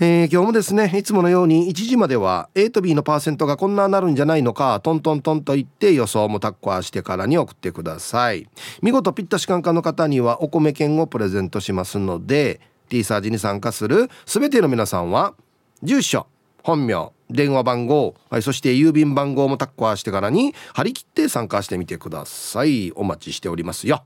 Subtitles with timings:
[0.01, 8.49] えー、今日もですねいつものように1時までは A と B のパーセントがこんななるんじゃないのかトントントンと言って予想もタッコアしてからに送ってください。
[8.83, 15.35] 見事ピッタシカンカの方にはお米券をプレゼントしますので T サージに参加する全ての皆さんは
[15.83, 16.27] 住所
[16.63, 22.93] 本名電話番号、はい、そして郵便番号もタッコアしてからに張り切って参加してみてください。
[22.93, 24.05] お待ちしておりますよ。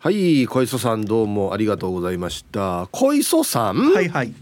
[0.00, 2.86] はい小磯さんどうもありがとうございました。
[2.92, 4.32] 小磯さんはいはい。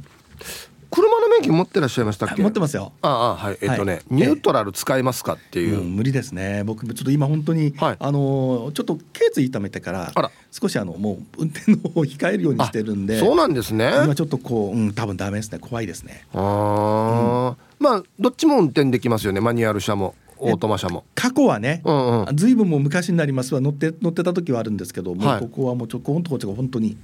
[0.90, 2.42] 車の免許持ってらっしゃいましたっけ？
[2.42, 2.92] 持ってますよ。
[3.00, 6.62] ああはいえっ、ー、とね、はい、ニュートラル使いますかっていう、うん、無理ですね。
[6.64, 10.12] 僕ちょっと今本当に、はい、あのちょっと頸椎痛めてから
[10.52, 13.92] 少しあのもう運転の方を控えるようにしてるんでそうなんですね。
[14.04, 15.58] 今ちょっとこう、うん、多分ダメですね。
[15.58, 16.26] 怖いですね。
[16.34, 19.40] ああ、うん、まあどっちも運転できますよね。
[19.40, 21.04] マニュアル車もオートマ車も。
[21.14, 26.96] 過去はね、うんうん、ずいぶんも昔になりますは乗って乗ってた時はあるんですけども、はい、ここはもうちょこんとこっちが本当に、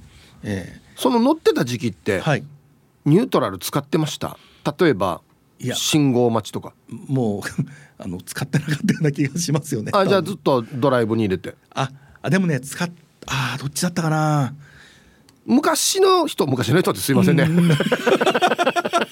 [0.42, 2.44] えー、その乗ってた時期って、はい、
[3.04, 4.36] ニュートラル使ってました？
[4.78, 5.20] 例えば
[5.58, 5.74] いや。
[5.74, 6.74] 信号待ちとか。
[6.88, 7.42] もう
[7.98, 9.92] あの使ってなかったような気がしますよね。
[9.94, 11.54] あじゃあずっとドライブに入れて。
[11.74, 12.90] ああでもね使っ
[13.26, 14.54] あどっちだったかな。
[15.44, 17.48] 昔の人昔の人ってすいませんね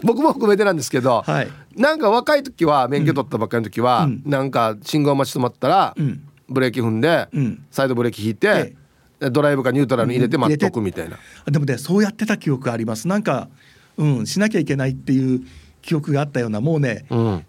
[0.04, 8.74] 僕も含めてなんですけど、はい、なんか若い時は免許取ったばっかりの時は、うん、なんか信号待ち止まったら、うん、ブレーキ踏んで、うん、サイドブレーキ引いて、
[9.18, 13.08] ドライブかニュートラルに入れて待っとくみたいな、でもねそうやってた記憶あります。
[13.08, 13.48] なんか
[13.96, 15.42] うんしなきゃいけないっていう
[15.82, 17.44] 記憶があったようなもうね、うん、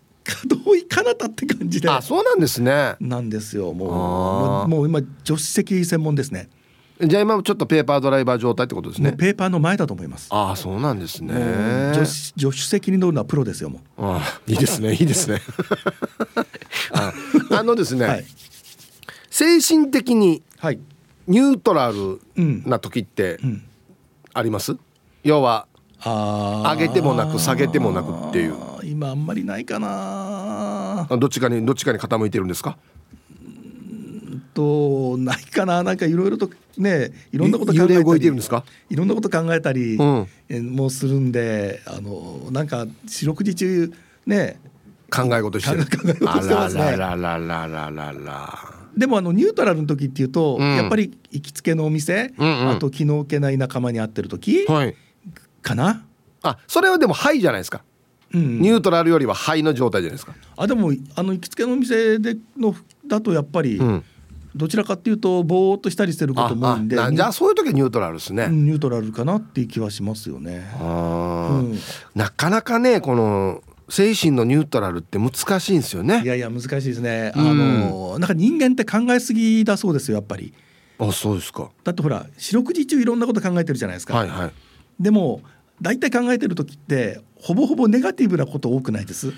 [0.47, 1.89] どういかなたって感じで。
[1.89, 2.95] あそうなんですね。
[2.99, 4.67] なんですよもう。
[4.67, 6.49] もう今助手席専門ですね
[7.03, 9.13] じゃあ今ちょっとペーパードライバー状態ってことですね。
[9.13, 10.27] ペーパーの前だと思います。
[10.29, 11.93] ああ、そうなんですね。
[11.93, 13.69] 助助手席に乗るのはプロですよ。
[13.69, 14.05] もう。
[14.05, 14.93] ああ、いいですね。
[14.95, 15.41] いいですね。
[16.93, 17.11] あ
[17.59, 18.25] あのですね、はい、
[19.29, 20.43] 精神的に
[21.27, 23.39] ニュートラルな時って
[24.33, 24.73] あります？
[24.73, 24.83] うんうん、
[25.23, 25.67] 要は
[26.03, 28.55] 上げてもなく下げてもなくっていう。
[28.83, 31.07] 今あんまりないかな。
[31.17, 32.77] どっちかにどっちかに傾いてるんですか？
[34.61, 35.83] とないかな。
[35.83, 38.03] なんかいろいろとねいろんなこと考えたり。
[38.03, 38.63] 動いてるんですか？
[38.89, 43.91] いろんなこと考えたりもするんで、あのなんか四六時中
[44.25, 44.59] ね。
[45.13, 45.83] 考え事してる。
[45.83, 46.95] 考え事してますね。
[46.95, 48.59] ららららららら。
[48.95, 54.95] でもあのニュートラルの時っていうと、うん、やっぱり行きつけのお店、うんうん、あと気の置けない仲間に会ってる時、はい、
[55.61, 56.05] かな。
[56.43, 57.83] あそれはでも「はい」じゃないですか、
[58.33, 60.33] うん、ニュートラルよりは「はい」の状態じゃないですか。
[60.57, 62.75] あでもあの行きつけのお店での
[63.07, 64.03] だとやっぱり、うん
[64.55, 71.79] どちらかっていうとぼーっとしたりしてることも多いんでじゃあそういう時はニュートラルですね、ニュートラルかなっていう気はしますよね、うん、
[72.15, 76.21] なかなかねこの精神のニュートラルって難しいんですよね。
[76.23, 80.53] いやいや難しいですね、うん、あのなんか人間って考えすぎだそうですよやっぱり。
[80.97, 81.69] あそうですか。
[81.83, 84.51] だってほら四六時中いろんなこと考えてるじゃないですか、はいはい、
[84.99, 85.41] でも
[85.81, 89.33] 大体考えてる時ってほぼほぼネガティブなこと多くないです？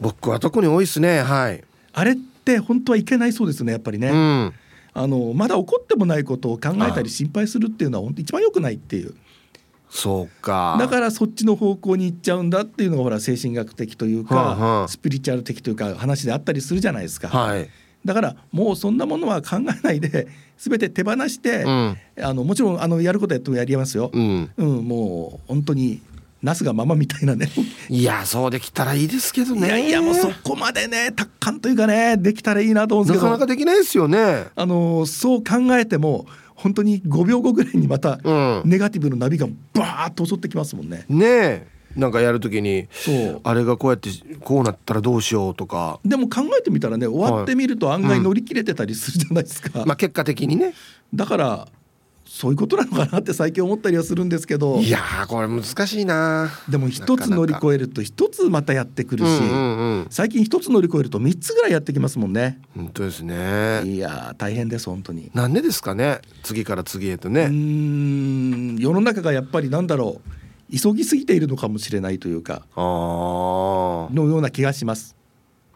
[0.00, 1.62] 僕は特に多いですねはい。
[1.92, 4.54] あれって本当はいけないそうですねやっぱりね、うん、
[4.94, 9.14] あのまだ起こってもないことを考えたり心配するっていうのは本当一番良くないっていう。
[9.88, 10.76] そうか。
[10.78, 17.28] だからそっちの方向に行っちゃうんだっていうのがほら精神学的というか、はあはあ、スピリチュアル的というか話であったりするじゃないですか。
[17.28, 17.68] はい、
[18.04, 20.28] だからもうそんなものは考えないで
[20.58, 26.00] 全て手放して、うん、あのもちろんあのやることやってもやりますよ、うん、うん、もう本当に
[26.42, 27.48] なすがままみたいなね。
[27.88, 29.66] いやそうできたらいいですけどね。
[29.66, 33.30] いやいやもうそこまでね達観というかねできたらいいなと思うんですけど。
[33.30, 34.48] なかなかできないですよね。
[34.54, 38.18] あのそう考えても本当に5秒後ぐらいにまた
[38.64, 41.04] ネガティブのナビがバーッと襲ってきますもんね。
[41.08, 41.66] ねえ。
[41.96, 42.88] なんかやるときに
[43.42, 44.10] あれがこうやって
[44.40, 45.98] こうなったらどうしようとか。
[46.04, 50.74] でも考えてみたらね終わってみると案外乗り切れてたりするじゃないですか、はいうん、まあ結果的にね。
[51.14, 51.68] だから
[52.26, 54.80] そういうことなのかなって最近思ったりはするんですけど。
[54.80, 56.50] いやこれ難しいな。
[56.68, 62.60] でも一つ乗り越えると一つまたやってくるし、うんうんうん、最近一つ乗り越えると3つぐらいやってきますもんね。
[62.74, 63.82] 本当ですね。
[63.84, 65.30] いや大変です本当に。
[65.34, 67.44] なんでですかね次から次へとね。
[67.44, 70.20] うん世の中がやっぱりなんだろ
[70.70, 75.14] う急ぎすぎているのかもしれないというかのような気がします。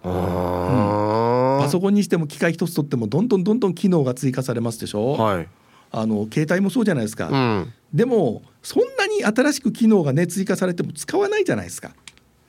[0.02, 5.12] あ、うん、パソコンにしても機械一つとってもどんどんどんどん機能が追加されますでしょ。
[5.12, 5.48] はい
[5.90, 11.92] あの携帯もそうじゃないですか、うん、でもそんなに新しく機能がね追加されても使わないじゃないですか。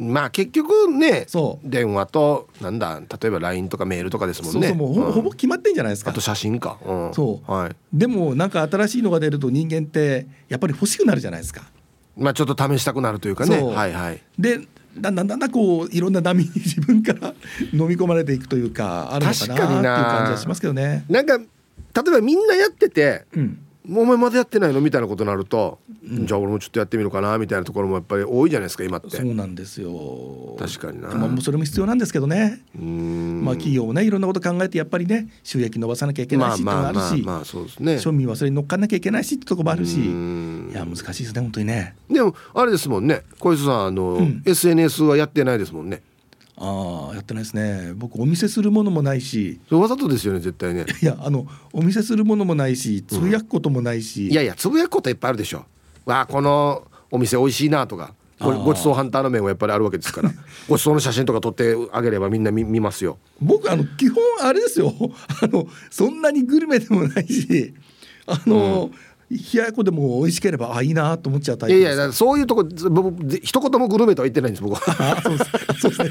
[0.01, 1.27] まあ結局ね
[1.63, 4.69] 電話となんだ例えば LINE とかメールとかですもんね。
[4.69, 6.09] そうそうもうほ,、ぼほぼ決まってんじゃないですか。
[6.09, 11.61] あと写真か、うん、そう、はい、でもなんか新しいのが出ると人間ってやっぱり欲しくなるじゃないですか。
[12.17, 13.61] まあちょっと試したくなるというかね。
[13.61, 14.21] はいはい。
[14.39, 14.61] で
[14.97, 17.33] だんだんだんだんこういろんな波に 自分から
[17.71, 21.05] 飲み込まれていくというかあるのかなっていう感じはしますけどね。
[21.09, 21.39] なんか
[21.93, 24.79] 例えばみんなやってて、うんお前まだやってないの？
[24.79, 29.09] みたいなことになると、うん、じゃあ俺もちょっとやってみるかなみたいなところもやっぱり多いじゃないですか今って。
[29.09, 30.55] そうなんですよ。
[30.59, 31.09] 確かにな。
[31.09, 32.61] まあそれも必要なんですけどね。
[32.75, 37.95] まあ企業もねいろんなこと考えてやっぱりね収益伸ばさなきゃいけないしっていうのがあるしまあそうですね。
[37.95, 39.99] 庶民はそれに乗っかんなきゃいけないしってとこもあるし。
[39.99, 41.95] いや難しいですね本当にね。
[42.07, 43.23] でもあれですもんね。
[43.39, 46.03] 小磯さんあの、うん、SNS はやってないですもんね
[46.63, 47.93] ああやってないですね。
[47.95, 49.59] 僕お見せするものもないし。
[49.71, 50.85] わざとですよね絶対ね。
[51.01, 55.65] いやあのお見せするものもないしつぶやくこともないし、うん、いやいやつぶやくこといっぱいあるでしょ。
[56.05, 58.13] わあこのお店美味しいなとか。
[58.39, 60.31] ごちそうハンターの面はやっぱりあるわけですから。
[60.67, 63.17] ごちそうの写真とか撮ってあげればみんな見見ますよ。
[63.39, 64.93] 僕あの基本あれですよ。
[65.41, 67.73] あのそんなにグルメでもないし。
[68.27, 75.21] あの、うん冷ややこでも美味しければあいいなと思っちゃうタイプいやいやそういうとこ僕一言もグルメとは言ってないんです僕は。
[75.21, 75.51] そうです。
[75.79, 76.09] そうですね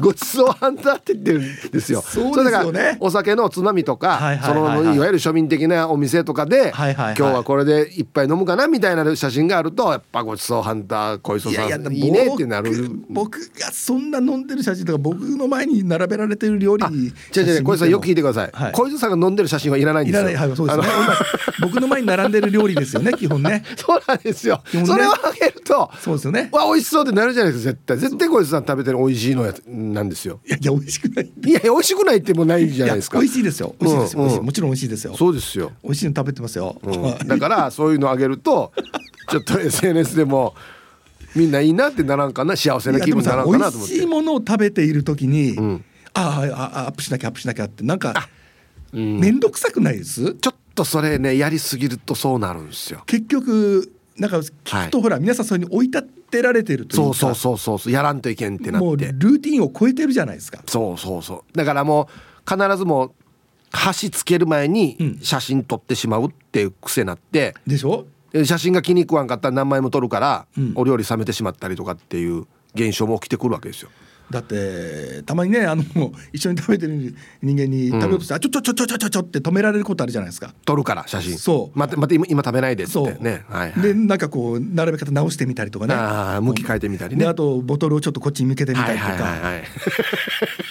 [0.00, 2.00] ごちそうハンターって言ってるんですよ。
[2.02, 2.96] そうですよね。
[3.00, 12.70] お酒のつまみとか、そのいわゆる庶民的なお店とかで、今日はこれで一杯飲むかなみたいな写真があるとやっぱごちそうハンター小磯さんいいねってなる。
[13.08, 20.30] 僕がそんな飲んでる写真とか僕の前に並べられてる料理に違う違う小磯さんよく聞いてください、はい、小磯さんが飲んでる写真はいらないんですよ。
[20.30, 20.84] いらない、はい、そうですね。
[21.60, 23.64] 僕の前に並んでる料理ですよね基本ね。
[23.76, 26.48] そうなんですよ、ね、それをあげるとそうですよね。
[26.52, 27.98] わ美味しそうってなるじゃないですか絶対。
[27.98, 29.54] 絶対小磯さん食べてる美味しいのや
[29.92, 30.40] なんですよ。
[30.46, 31.26] いやいや美味しくない。
[31.26, 33.18] いや美味しくないってもないじゃないですか。
[33.18, 33.74] 美味しいですよ。
[33.80, 34.36] 美味しいですよ、うん。
[34.38, 35.16] うん、もちろん美味しいですよ。
[35.16, 35.72] そうですよ。
[35.82, 38.72] 美味しいの食べてますよ、うん、だからそういうのあげると
[39.28, 40.54] ちょっと SNS でも
[41.34, 42.56] みんないいなってならんかな。
[42.56, 43.94] 幸せな気分ならんかなと思って。
[43.94, 45.84] 美味しいものを食べている時に、うん、
[46.14, 48.28] ああアップしなきゃアップしなきゃってなんか
[48.92, 50.34] 面倒、くさくないです？
[50.34, 53.02] ちょっとそれねやりすぎるとそうなるんですよ。
[53.06, 55.90] 結局なんか聞くと、はい、ほら皆さんそれに追い
[56.30, 58.86] 立てられてるというかそうそうそうそうやらんといけんってなって。
[58.86, 60.62] もうルーティンを超えてるじゃないですか。
[60.66, 61.56] そうそうそう。
[61.56, 63.12] だからもう必ずもう
[63.72, 68.06] 箸つける前に写真撮ってしまうっていう癖になって、でしょ？
[68.44, 73.90] 写真が気に食わんかったら何枚も撮るから、うん、お料理冷めてしまったりとかっていう現象も起きてくるわけですよ。
[74.30, 75.82] だってたまにねあの
[76.32, 80.54] 一緒に食べてる人間に食べようとして、うん、あちょちょちょちょちょちょちょって止められることあるじゃないですか。
[80.64, 81.36] 撮るから写真。
[81.36, 81.78] そう。
[81.78, 85.94] 待って待って今今食べないでってね、はいはい、でなんかこう並べ方直してみたりとかね。
[85.96, 87.26] あ向き変えてみたりね。
[87.26, 89.64] あとボトルをちょっとこっちに向けてみたりとか、はいはいはいはい、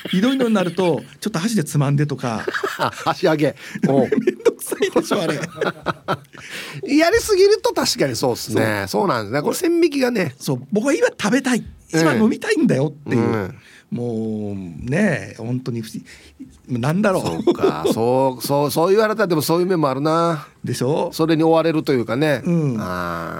[0.10, 2.46] ひどいのになるとちょっと箸でつまんでとか。
[3.06, 3.56] 箸上げ。
[3.84, 5.36] めんどくさいでしょあれ。
[6.98, 8.86] やりすぎると確かにそうですね。
[8.88, 9.42] そうなんですね。
[9.42, 10.36] これ線引きがね。
[10.40, 10.62] そう。
[10.72, 13.60] 僕は今食べたい今飲みたいんだよっていう、うん
[13.92, 16.80] もうね本当に不思議。
[16.80, 17.44] なんだろう。
[17.44, 17.86] そうか。
[17.92, 20.48] そうそうそう言われたらでもそういう面もあるな。
[20.64, 21.10] でしょ？
[21.14, 22.74] それに追われるというかね、うん、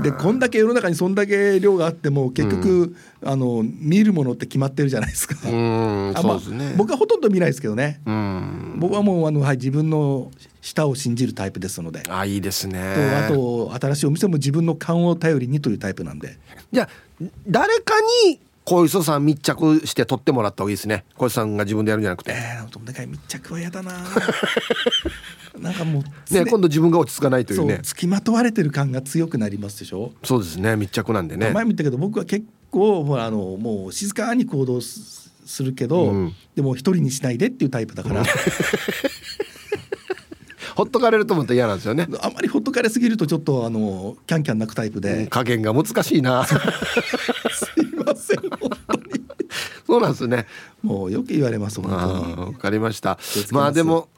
[0.02, 5.36] でこんだけ世の中にそんだけ量があっても結局、うん、あの見るものって決まってるじゃないですか。
[5.44, 8.00] うんそうですね、僕はほとんど見ないですけどね。
[8.06, 8.78] うん。
[8.80, 12.04] 僕はもうあの、はい、自分の舌を信じるタイプですので。
[12.08, 13.28] あいいですね。
[13.28, 16.38] とあと新しいお店も自分の勘を頼りにというタイプなんで。
[16.72, 21.04] じゃあ誰かに小磯さん密着して撮ってもらった方がいいですね。
[21.18, 22.34] 小磯さんが自分でやるんじゃなくて。
[22.34, 23.94] えー、でかい密着は嫌だな。
[25.58, 27.80] なんかもうね今度自分が落ち着かないというね。
[27.82, 30.12] 付きまとわれてる感が強くなりますでしょ？
[30.24, 31.50] そうですね密着なんでね。
[31.50, 35.32] 前も言ったけど僕は結構ほらあのもう静かに行動す
[35.64, 38.28] るけど、うん、でも一人にしないでっていうタイプだから、う ん
[40.80, 42.08] ほっとかれると思って嫌なんですよね。
[42.22, 46.48] あまりほっとかれすぎるとちょっとあのキャンキャン泣くタイプで、加減が難しいな
[48.30, 49.26] せん本当に。
[49.86, 50.46] そうなんですね。
[50.84, 52.54] もうよく言われます本当に。
[52.54, 53.18] わかりました。
[53.52, 54.10] まあでも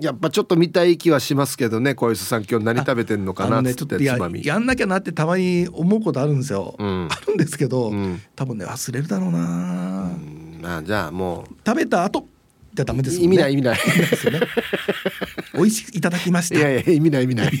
[0.00, 4.44] やっぱちょっと見たい気はしますけどね小磯さん今日何食べてんのかなっつってつまみ。
[4.44, 11.54] やんなきゃなってたまに思うことあるんですよ、うん、あるんですけど、うん、多分ね忘れるだろうな、うん、あじゃあもう。
[11.64, 12.26] 食べた後
[12.74, 13.24] じゃダメですね。
[13.24, 13.78] 意味ない意味ない。
[15.54, 16.58] 美味しくいただきました。
[16.58, 17.52] いやいや意味ない意味ない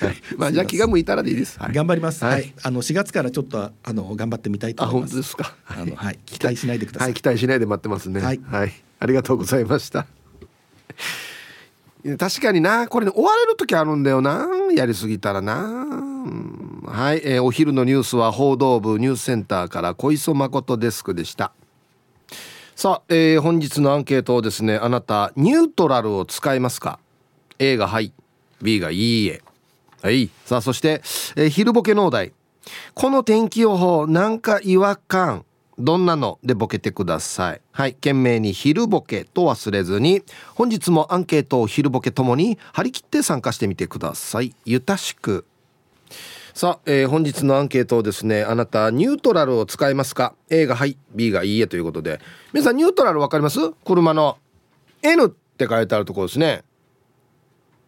[0.00, 1.58] はい、まあじゃあ気が向いたらでいいです。
[1.58, 2.24] はい、頑張ります。
[2.24, 5.14] はい、あの4月からちょっとあの頑張ってみたいと思います。
[5.14, 5.54] 本当ですか？
[5.66, 7.08] あのはい、期待しないでください。
[7.08, 8.20] はい、期待しないで待ってますね。
[8.20, 10.06] はい、はい、ありがとうございました。
[12.18, 12.86] 確かにな。
[12.86, 14.48] これ、ね、追われる時あるんだよな。
[14.74, 15.54] やりすぎたらな。
[16.86, 21.52] はい、えー、お昼のニュースは報道部ニュースセンターから小磯誠デスクでした。
[22.76, 27.00] さあ、えー、本日のアンケートをですねあなたニュートラルを使いますか
[27.58, 28.12] ？A がはい。
[28.62, 29.42] B がいいえ
[30.02, 30.30] はい。
[30.44, 31.02] さあそして、
[31.36, 32.32] えー、昼ボケ農大
[32.94, 35.44] この天気予報なんか違和感。
[35.80, 37.60] どんなのでボケてください。
[37.70, 37.94] はい。
[37.94, 40.22] 懸命に昼ボケと忘れずに。
[40.56, 44.56] 本日もアンケートを昼ボケともに張り切って参加してみてください。
[44.64, 45.44] ゆたしく。
[46.52, 52.20] さあ、えー、本日のアンケートをですねあなたニュートラルを使いますか？A がはい B がいいえということで。
[52.52, 53.60] 皆さんニュートラル分かります？
[53.84, 54.36] 車の
[55.02, 56.64] N って書いてあるところですね。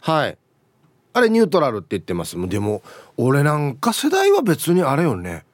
[0.00, 0.38] はい。
[1.12, 2.36] あれニュートラルって言ってます。
[2.48, 2.82] でも
[3.16, 5.44] 俺なんか世代は別にあれよね。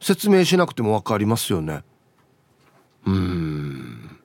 [0.00, 1.82] 説明しなくても分かりますよね。
[3.06, 4.18] うん。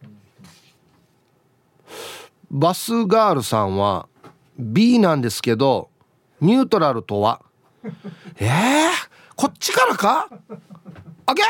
[2.52, 4.08] バスガールさんは
[4.58, 5.90] B なんですけど
[6.42, 7.42] ニュートラルとは？
[8.38, 8.90] えー、
[9.38, 10.30] こっちからか？
[11.26, 11.44] あけ？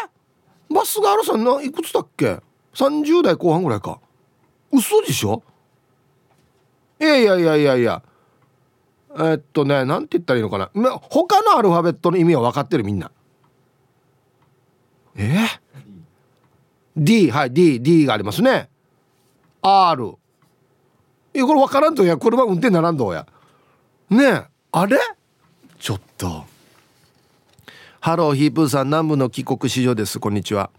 [0.72, 2.40] バスガールさんないくつだっけ
[2.76, 4.00] ？30代後半ぐらいか。
[4.72, 5.42] 嘘でしょ？
[7.00, 8.04] いやいやいやいやいや。
[9.18, 10.70] えっとねなんて言ったらいいのかな。
[11.02, 13.12] 他のアルファベットの意味は分かってるみんな。
[15.16, 15.48] え
[16.96, 18.70] ？D はい DD がありますね。
[19.62, 20.14] R
[21.34, 22.04] えこれ分からんと。
[22.04, 23.26] や車運転ならんどうや。
[24.10, 24.98] ねえあれ？
[25.80, 26.46] ちょっと。
[28.00, 30.20] ハローヒープーさん南部の帰国子女です。
[30.20, 30.70] こんにちは。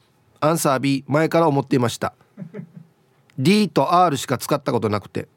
[0.40, 2.14] アンサー B 前から思っていました。
[3.38, 5.28] D と R しか使ったことなくて。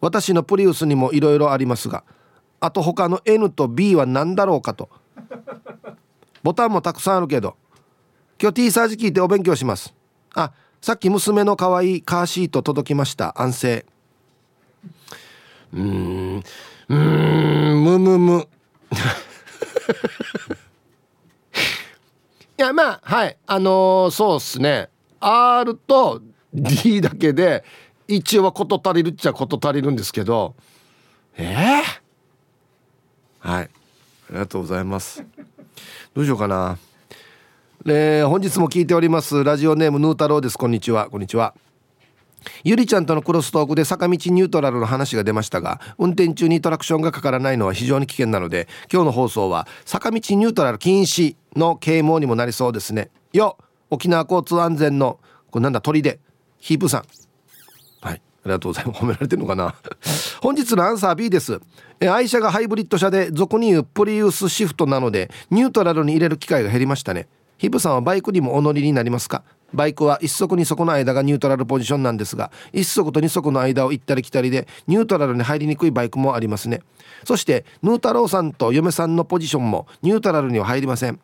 [0.00, 2.04] 私のプリウスにもいろいろありますが。
[2.60, 4.90] あと他の N と B は何だろうかと。
[6.42, 7.56] ボタンもたくさんあるけど。
[8.40, 9.94] 今日 T サージ聞いてお勉強します。
[10.34, 13.40] あさっき娘の可愛いカーシート届きました。
[13.40, 13.86] 安静。
[15.72, 16.42] うーん。
[16.88, 17.84] うん。
[17.84, 18.48] むむむ。
[22.58, 23.36] いやまあはい。
[23.46, 24.90] あのー、そうっすね。
[25.20, 27.64] R と D だけで
[28.08, 30.54] 一応は事足りるっちゃ事足りるんですけど。
[31.36, 32.00] ええー、
[33.40, 33.64] はい。
[33.64, 33.68] あ
[34.30, 35.24] りがとうございます。
[36.14, 36.78] どうしようかな。
[37.86, 39.42] えー、本日も聞いております。
[39.42, 40.58] ラジオネームヌー太郎です。
[40.58, 41.08] こんにちは。
[41.10, 41.54] こんにちは。
[42.64, 53.10] ゆりちゃんとのクロストークで坂道ニュートラルの話が出ましたが運転中にトラクションがかからないのは非常に危険なので今日の放送は坂道ニュートラル禁止の啓蒙にもなりそうですね。
[53.32, 53.58] よ
[53.90, 55.18] 沖縄交通安全の
[55.50, 56.20] これなんだ鳥で
[56.58, 57.04] ヒープさん。
[58.42, 59.00] ありがとうございます。
[59.00, 59.74] 褒められてるのかな？
[60.40, 61.60] 本日のアンサー B です。
[62.10, 67.28] 愛車がハイブリッド車で俗に言うプリウスシフトなのでニュートラルに入れる機会が減りましたね。
[67.58, 69.42] ヒブさんはバイクにもお乗りになりますか？
[69.74, 76.80] バイクは一足二足の間がニュートラルポジションなんですが一足と二足の間を行ったり来たりでニュートラルに入りにくいバイクもありますね。
[77.24, 81.20] そしてヌー太郎さんと嫁さんのポジションもニュートラルには入りません。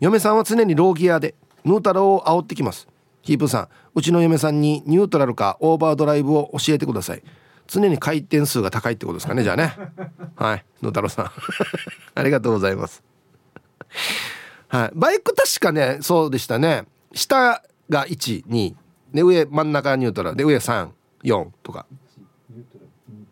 [0.00, 2.88] 嫁さんは常にローギアでヌー太郎を煽ってきます。
[3.22, 7.22] ヒープさんうちの嫁さんにニュートラルかオーバードライブを教えてください。
[7.66, 9.74] 常に回転数が高いってことですかねじゃあね。
[10.34, 11.30] はいヌー太郎さん。
[12.14, 13.02] ありがとうございます。
[14.68, 16.84] はい、バイク確かねそうでしたね。
[17.12, 18.74] 下が12
[19.12, 20.36] で上真ん中ニュートラル。
[20.36, 21.86] で上34とか。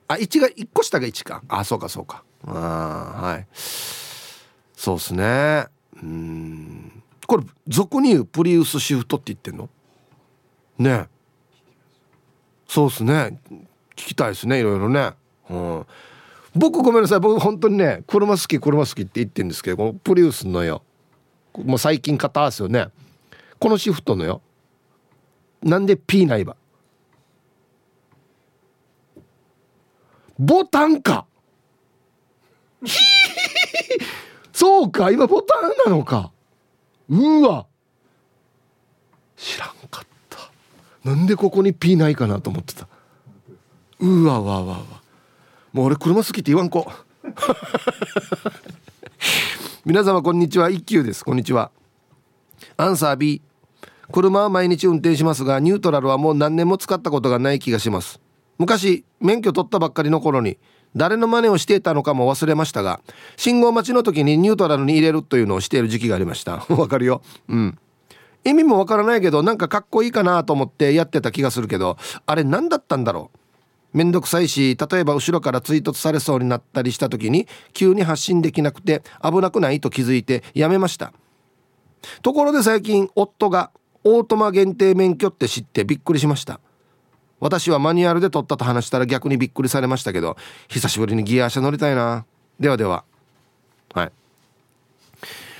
[0.09, 1.43] あ1が1個下が1か。
[1.49, 2.23] あそうかそうか。
[2.47, 3.47] あはい。
[3.53, 5.67] そうっすね。
[6.03, 7.03] うん。
[7.27, 9.69] これ俗に言うプリウスシフトって言ってんの？
[10.79, 11.09] ね。
[12.67, 13.41] そうっすね。
[13.97, 15.13] 聞きたいですねいろいろね。
[15.51, 15.87] うん。
[16.55, 17.21] 僕ごめんなさい。
[17.21, 20.83] 僕本当にね車好き車好きって言ってるんですけどこのプリウスのよ。
[21.57, 22.89] もう最近買ったですよね。
[23.59, 24.41] このシフトのよ。
[25.63, 26.57] なんで P ないば
[30.39, 31.27] ボタンか。
[34.53, 36.31] そうか今ボタンなのか。
[37.09, 37.67] うわ。
[39.37, 40.08] 知らんかった。
[41.09, 42.87] なんでここに P ないかなと思ってた。
[43.99, 44.79] うわわわわ。
[45.73, 46.93] もう俺車好きって言わんこ。
[49.87, 50.69] 皆様こんにちは。
[50.69, 51.25] 一休です。
[51.25, 51.71] こんにちは。
[52.77, 53.41] アンサー B
[54.13, 58.21] 車は毎日運転しますがニュートラルはもう何年も使ったことがない気がします。
[58.59, 60.59] 昔免許取ったばっかりの頃に
[60.95, 63.01] 誰の真似をしていたのかも忘れましたが
[63.37, 66.67] 信号待ちの時にニュートラルに入れるというのをしている時期がありました。
[66.69, 67.23] わかるよ。
[67.49, 67.79] うん。
[68.45, 73.39] 意味もわからないけどなんかかっこいいかなと思ってやってた気がするけどあれ何だったんだろう？
[73.97, 81.13] めんどくさいし例えば後ろから追突されそうになったりした時に急に発進できなくて危なくないと気づいてやめました。
[82.23, 83.71] ところで最近夫が
[84.05, 86.61] オートマ限定免許って知ってびっくりしました。
[87.41, 90.37] 私はマニュアルで取ったと話したら逆にびっくりされましたけど
[90.69, 92.25] 久しぶりにギア車乗りたいな。
[92.61, 93.05] ではでは。
[93.95, 94.13] はい。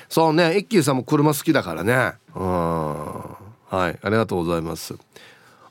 [0.09, 0.57] そうね。
[0.57, 2.13] 一休さんも車好きだからね。
[2.35, 2.45] うん。
[2.45, 3.99] はい。
[4.03, 4.95] ありがとうございます。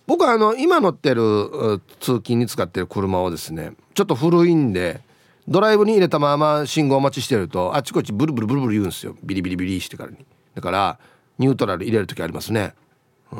[0.05, 5.01] 僕はあの今乗ってる通勤に使ってる車をですねちょっと古いんで
[5.49, 9.15] ドライブに入れたまま信号待ちしてるとあっちこっちブルブルブルブル言うんですよ。
[9.21, 10.17] ビリビリビリしてからに。
[10.55, 10.97] だから
[11.37, 12.73] ニュートラル入れる時ありますね。
[13.33, 13.39] うん。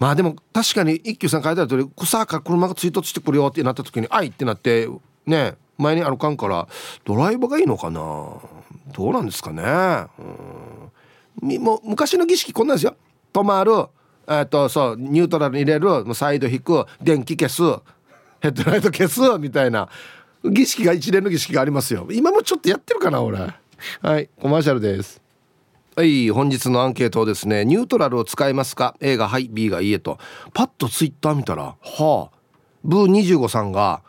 [0.00, 4.88] まあでも確かに一休さん書いてある通り草か車が追突してくるよってなった時に「あい!」ってなって
[5.26, 6.66] ね前に歩かんから
[7.04, 8.00] ドライブがいいのかな。
[8.92, 9.62] どうなんですかね。
[11.42, 11.62] うん。
[11.62, 12.96] もう昔の儀式こんなんですよ。
[13.32, 13.72] 止まる
[14.28, 17.62] えっとそうニュートラルに入れるサイド引く電気消す
[18.40, 19.88] ヘッドライト消すみたいな。
[20.44, 22.08] 儀式が一連の儀式がありますよ。
[22.10, 23.38] 今もちょっとやってるかな俺。
[23.38, 25.20] はいコマーシャルです。
[25.96, 30.18] はい本日のアンケートですねニュートラルを使いますか？A がはい B がいいえと。
[30.54, 32.30] パッとツイッター見たらはあ
[32.84, 34.02] ブー25さんが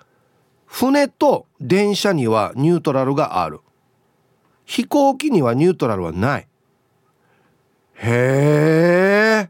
[0.65, 3.59] 船と電車にはニュートラルがある。
[4.65, 6.47] 飛行機にはニュートラルはない。
[7.95, 9.49] へえ。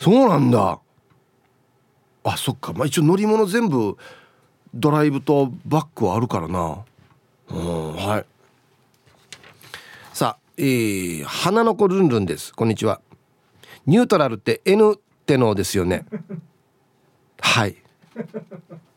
[0.00, 0.80] そうなんだ。
[2.24, 2.72] あそっか。
[2.72, 3.96] まあ一応乗り物全部
[4.74, 6.84] ドライブとバックはあるからな。
[7.50, 8.26] うんはい。
[10.12, 12.52] さあえー、花の子ルンルンです。
[12.52, 13.00] こんにちは。
[13.86, 16.04] ニュートラルって N ってのですよね。
[17.40, 17.76] はい。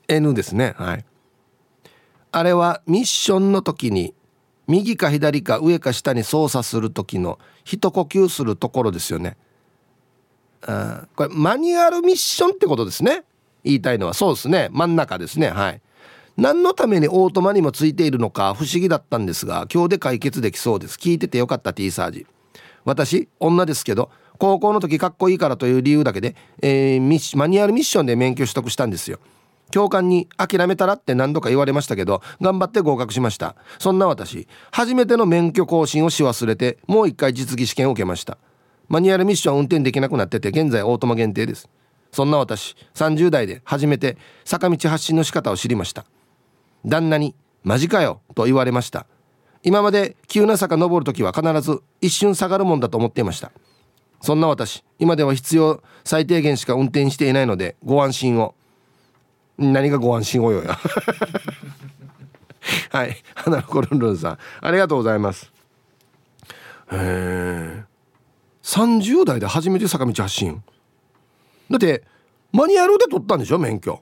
[0.07, 0.73] N ですね。
[0.77, 1.05] はい。
[2.33, 4.13] あれはミッションの時に
[4.71, 9.35] 右か左か上か下に操作する時の一呼吸するところですよね。
[10.65, 13.23] あこれマニュアルミッションってことですね。
[13.63, 14.13] 言いたいのは。
[14.13, 14.69] そうですね。
[14.71, 15.49] 真ん中ですね。
[15.49, 15.81] はい。
[16.37, 20.95] 何のためにオートマにもついているのか不思議だったんですが今日で解決できそうです。
[20.95, 22.25] 聞いててよかった T サージ。
[22.85, 29.19] 私女ですけど高校の時かっこいいからという理由だけで、えー、マニュアルミッションで免許取得したんですよ。
[29.71, 33.55] 教官に諦めたらって何度か言われましたけど頑張って合格しました。
[33.79, 38.37] そんな私初めての免許更新をし忘れてもう一回実技試験を受けました。
[38.87, 41.69] マニュアルミッション運転できなくなってて現在オートマ限定です。
[42.11, 46.05] そんな私30代で初めて坂道発進の仕方を知りました。
[46.85, 49.05] 旦那に「マジかよ」と言われました。
[49.63, 53.51] 今まで急な坂登る時は必ず一瞬下がるもんだと思っていました。
[54.21, 58.55] そんな私今では必要最低限しか運転していないのでご安心を。
[59.61, 60.77] 何がご安心をよや。
[62.91, 63.15] はい。
[63.35, 64.37] 花のコルンルンさん。
[64.61, 65.51] ありがとうございます。
[66.91, 67.83] へえ
[68.63, 70.63] 30代で初めて坂道発進。
[71.69, 72.03] だって
[72.51, 74.01] マニュアルで取ったんでしょ免許。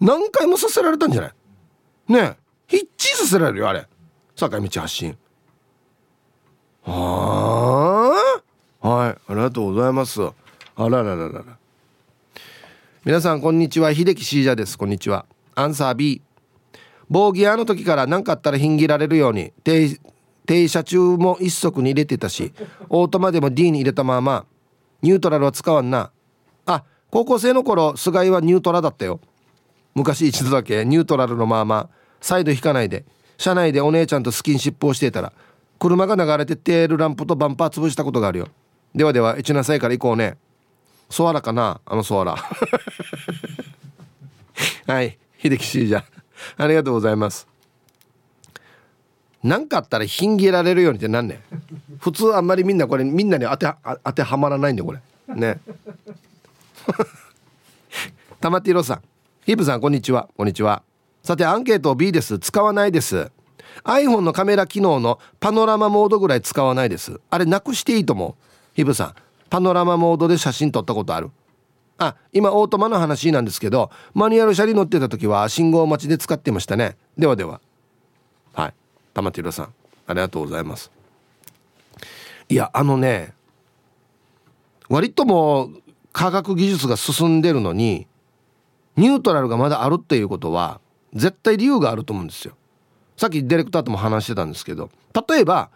[0.00, 1.32] 何回もさせられたんじゃない？
[2.12, 2.36] ねえ。
[2.66, 3.86] ひっちりさせられるよあれ。
[4.36, 5.16] 坂道発進。
[6.82, 8.42] は
[8.82, 8.88] あ？
[8.88, 9.10] はい。
[9.10, 10.20] ありがとうございます。
[10.22, 10.32] あ
[10.76, 11.44] ららららら。
[13.04, 13.94] 皆さんこんにちは。
[13.94, 14.78] 秀樹シージャです。
[14.78, 15.26] こんにちは。
[15.54, 16.22] アンサー B
[17.10, 19.52] ボーギアの時から何かあったらひんぎられるように。
[19.62, 20.00] 停
[20.46, 22.54] 停車中も一足に入れてたし
[22.88, 24.46] オートマでも D に入れたまま
[25.02, 26.12] ニュートラルは使わんな。
[26.64, 29.20] あ高校生の頃菅井はニュートラだったよ。
[29.94, 31.90] 昔一度だけニュートラルのまま
[32.22, 33.04] サイド引かないで
[33.36, 35.30] 車内でお姉ちゃんとスキンシップをしていたら
[35.78, 38.48] 車が流れてテールランプとバンパー潰したことがあるよ。
[38.94, 40.38] ではでは1なさいから行こうね。
[41.14, 41.80] ソアラかな？
[41.86, 42.34] あのソアラ。
[44.92, 45.16] はい。
[45.40, 46.02] 秀樹シージャ
[46.56, 47.46] ありがとうございます。
[49.44, 51.40] 何かあったらひんぎられるようにってなんね
[52.00, 53.72] 普通あんまりみんなこれみんなに当て
[54.02, 54.98] 当てはまらないんでこれ。
[55.28, 55.60] ね。
[58.40, 59.02] 玉ティロさん。
[59.46, 60.28] ヒープさんこんにちは。
[60.36, 60.82] こんにちは。
[61.22, 62.40] さてアンケート B です。
[62.40, 63.30] 使わないです。
[63.84, 67.20] iPhone のカメラ機能のパノラマモードぐらい使わないです。
[67.30, 68.34] あれなくしていいと思う？
[68.74, 69.14] ヒープさん
[69.50, 71.30] パノラマモードで写真撮ったことある。
[71.96, 76.96] あ今オートマの話なんですけどマニュアル車に乗ってた時は信号待ちで使ってましたね。
[77.16, 77.60] ではでは。
[78.52, 78.74] はい。
[79.14, 79.74] 玉城さん
[80.06, 80.90] ありがとうございます。
[82.48, 83.32] いやあのね
[84.88, 88.06] 割ともう科学技術が進んでるのに
[88.96, 90.80] ニュートラルがまだあるっていうことは
[91.14, 92.56] 絶対理由があると思うんですよ。
[93.16, 94.90] さっきディレクターとも話してたんですけど
[95.28, 95.70] 例えば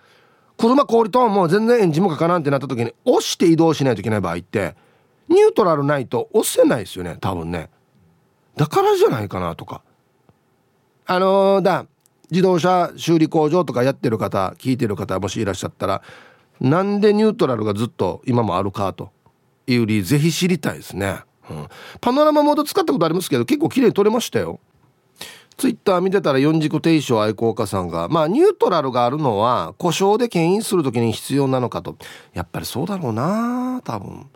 [0.58, 4.74] 車氷ともう全然エンジンもかからんってなった時に押して移動しないといけない場合って
[5.28, 7.70] ニュートラルないと押せないですよね多分ね。
[8.56, 9.82] だからじゃないかなとか。
[11.06, 11.86] あのー、だ
[12.30, 16.02] 自動車修理工場とかやってる方聞いてる方もしいらっしゃったら
[16.60, 19.10] なんでニュートラルがずっと今もあるかと。
[19.72, 21.20] いう理由ぜひ知りたいですね。
[21.50, 21.68] うん、
[22.00, 24.60] パノラマモード使ったことありますけど結構綺麗に撮れましたよ。
[25.58, 31.96] ツイッター見てたら四軸停止愛好家さんがまあニュートラルがあるのは故障で牽引する時に必要なのかと。
[32.32, 34.30] やっぱりそうだろうな多分。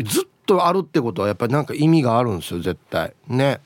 [0.00, 3.14] ずっとあるってことはやっぱりなんか意味があるんですよ絶対。
[3.28, 3.60] ね。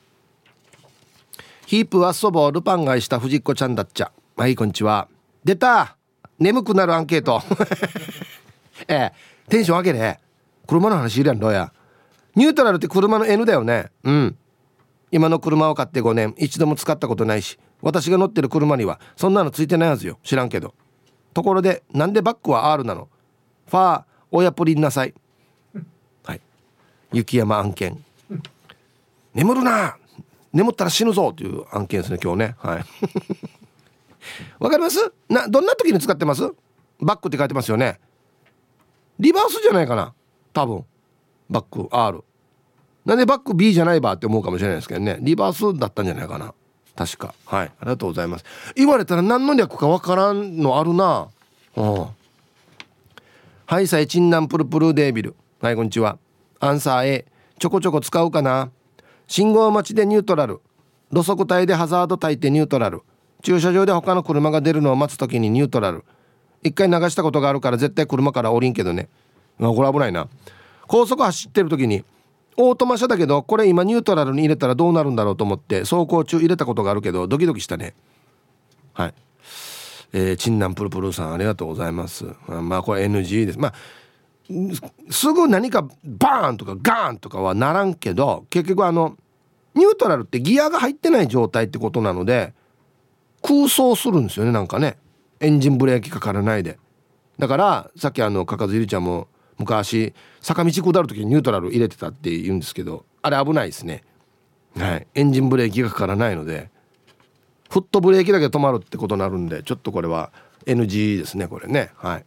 [1.65, 4.11] ヒープはそぼルパン買いした藤子ちゃんだっちゃ。
[4.37, 5.07] はいこんにちは。
[5.43, 5.97] 出た。
[6.37, 7.41] 眠くなるアンケート。
[8.87, 9.13] ええ。
[9.49, 10.19] テンション上げれ。
[10.67, 11.73] 車の話いるやんどうや。
[12.35, 13.87] ニュートラルって車の N だよね。
[14.03, 14.37] うん。
[15.13, 20.17] 今の車を買って5年一度も使ったことないし私が乗ってる車にはそんなのついてないはずよ。
[20.23, 20.73] 知らんけど。
[21.35, 23.09] ところでなんでバックは R なの？
[23.67, 25.13] ファー親プリンなさい。
[26.25, 26.41] はい。
[27.11, 28.03] 雪山案件。
[29.35, 29.97] 眠るな！
[30.51, 32.55] 眠ったら死ぬぞという案件ですね今日ね。
[32.57, 32.85] はい。
[34.57, 35.13] わかります？
[35.29, 36.51] などんな時に使ってます？
[36.99, 37.99] バックって書いてますよね。
[39.19, 40.15] リバースじゃないかな
[40.53, 40.85] 多分。
[41.51, 42.23] バック R
[43.05, 45.17] なんでバック B じゃないばって思うかもしれないですけどね。
[45.21, 46.53] リバースだったんじゃないかな。
[46.95, 47.33] 確か。
[47.45, 47.67] はい。
[47.67, 48.45] ありがとうございます。
[48.75, 51.27] 言われたら何の略かわからんのあるな。
[51.75, 52.05] うん。
[53.65, 55.35] はいさいチンナンプルプルデービル。
[55.61, 56.17] はいこんにちは。
[56.59, 57.25] アンサー A
[57.59, 58.71] ちょこちょこ使うかな。
[59.27, 60.61] 信号待ちでニュートラル。
[61.11, 63.01] 路側帯でハザード焚いてニュートラル。
[63.41, 66.05] 駐車場で他の車が出るのを待つ時にニュートラル。
[66.61, 69.09] 一回流したことがあるから絶対車から降りんけどね。
[69.59, 70.27] あこれ危ないな。
[70.87, 72.05] 高速走ってる時に
[72.57, 77.93] オートマ車だけどこれ今ニュートラルに入れたらどうなるんだろうと思って走行中入れたことがあるけどドキドキしたね。
[78.93, 79.13] はい。
[80.15, 82.25] えー、チンナンプルプルさんありがとうございます。
[82.47, 83.59] まあこれ NG です。
[83.59, 83.73] まあ
[85.09, 89.17] すぐ何かバーンとかガーンとかはならんけど結局あの
[89.73, 92.53] ニュートラルってギアが入ってない状態ってことなので
[93.41, 94.97] 空想するんですよねなんかね。
[95.39, 96.77] エンジンブレーキかからないで。
[97.39, 104.03] だからさっきあのかかずゆりちゃんも昔坂道下る時にニュートラル入れてたって言うんですけどあれ危ないですね。
[104.77, 105.07] はい。
[105.13, 106.69] エンジンブレーキがかからないので
[107.69, 110.31] フットブレーキだけ止まるってことになるんでちょっとこれは
[110.65, 111.91] NG ですねこれね。
[111.95, 112.25] はい。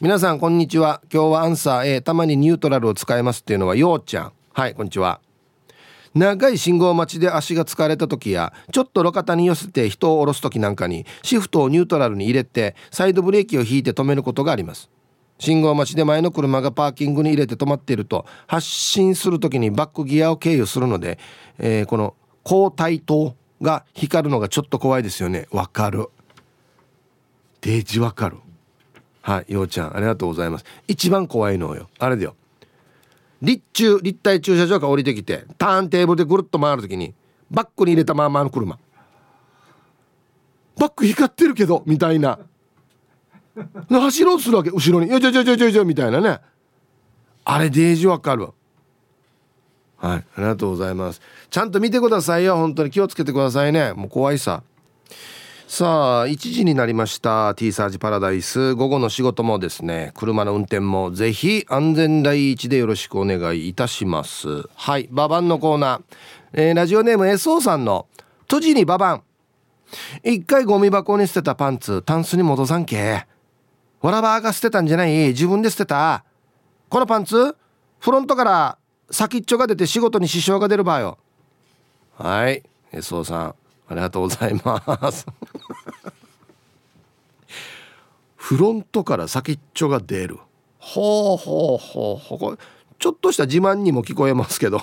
[0.00, 1.00] 皆さんこんにちは。
[1.12, 4.32] 今日はアンサー A たまにニュートラルを使いますっていうのはようちゃん。
[4.52, 5.20] はいこんにちは。
[6.14, 14.90] 長い信号待ちで足が疲れた時やちょっと路肩に寄せて人を降ろす時なんかにシフトをニュートラルに入れてサイドブレーキを引いて止めることがあります。
[15.42, 21.18] 信号待ちで前の車がパーキングに入れて止まっていると発進する時にバックギアを経由するので、
[21.58, 25.48] えー、この交代灯が光るのがちょっと怖いですよね。
[25.50, 26.06] わかる。
[27.60, 28.36] デージわかる。
[29.20, 30.64] はいようちゃんありがとうございます。
[30.86, 31.88] 一番怖いのよ。
[31.98, 32.36] あれだよ。
[33.40, 37.14] 立中立体駐車場から降りてきてターンテーブルでぐるっと回る時に
[37.50, 38.78] バックに入れたままの車。
[40.78, 42.38] バック光ってるけどみたいな。
[43.88, 46.40] 走ろうとするわけ後ろに「よちょちょちょちょちょ」みたいなね。
[47.44, 48.48] あれデージわかる
[49.96, 51.20] はいありがとうございます。
[51.50, 52.56] ちゃんと見てくださいよ。
[52.56, 53.92] 本当に気をつけてくださいね。
[53.92, 54.62] もう怖いさ。
[55.68, 57.54] さあ1時になりました。
[57.54, 58.74] T サージパラダイス。
[58.74, 64.68] 午後の仕事もですね車の運転もぜひ安全第一でよろしくお願いいたします。
[64.74, 66.02] はいババンのコーナー、
[66.52, 68.06] えー、ラジオネーム SO さんの
[68.42, 69.22] 「閉じにババン」
[70.24, 73.31] 一回ゴミ箱に捨てたパンツタンスに戻さんけ。
[74.02, 75.28] わらばが捨てたんじゃない？
[75.28, 76.24] 自分で捨てた？
[76.88, 77.56] このパンツ？
[78.00, 78.76] フロントから
[79.10, 81.18] 先っちょが出て仕事に支障が出る場合よ。
[82.18, 82.62] はい。
[82.92, 83.54] SO さん
[83.88, 85.24] ありがとうございます。
[88.36, 90.38] フロントから先っちょが出る。
[90.78, 92.58] ほうほうほうほう。
[92.98, 94.80] ちょっとした自慢にも聞こえますけど。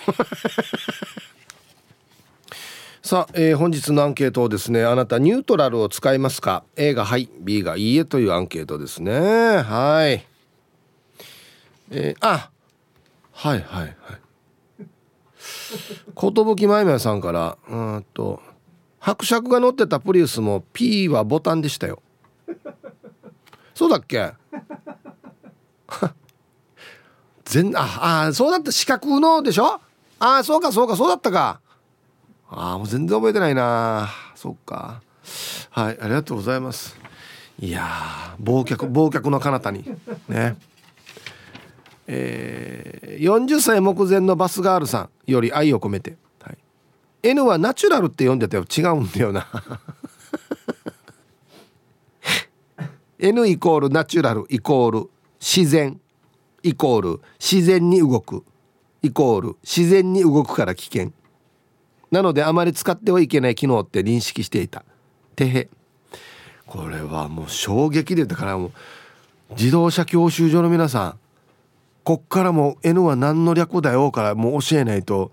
[3.01, 9.11] さあ、えー、本日のアンケートをですねあなたニュートラルを使いますか？A がはい B がいいえというアンケートですね。
[9.59, 10.25] はい。
[11.91, 12.51] えー、あ
[13.31, 13.95] はいはいはい。
[16.15, 18.41] 寿まゆめさんからうんと
[18.99, 22.01] 伯爵が乗ってたプリウスも P はボタンでしたよ。
[23.73, 24.33] そうだっけ？
[27.45, 28.73] 全ああそうだった。
[28.73, 29.79] 四角のでしょ？
[30.19, 31.61] ああそうかそうかそうだったか。
[32.51, 34.09] ああもう全然覚えてないな。
[34.35, 35.01] そっか。
[35.69, 36.97] はいありがとうございます。
[37.59, 37.85] いや
[38.41, 39.85] 忘却忘却の彼方に。
[40.27, 40.57] ね。
[42.07, 46.17] えー、40歳目前のバスガールさんより愛を込めて。
[46.41, 46.57] はい。
[47.21, 49.45] N はナチュラルって読んでたよ違うんだよな。
[53.19, 55.09] N イコールナチュラルイコール
[55.39, 56.01] 自然
[56.63, 58.43] イコール自然に動く。
[59.03, 61.13] イコール自然に動くから危険。
[62.11, 64.83] なのであまり使ってはいけない機能って認識していた。
[65.35, 65.69] てへ。
[66.65, 68.71] これはもう衝撃でだからもう
[69.51, 71.19] 自動車教習所の皆さん
[72.03, 75.31] こっからも N は何の略だよからもう教えないと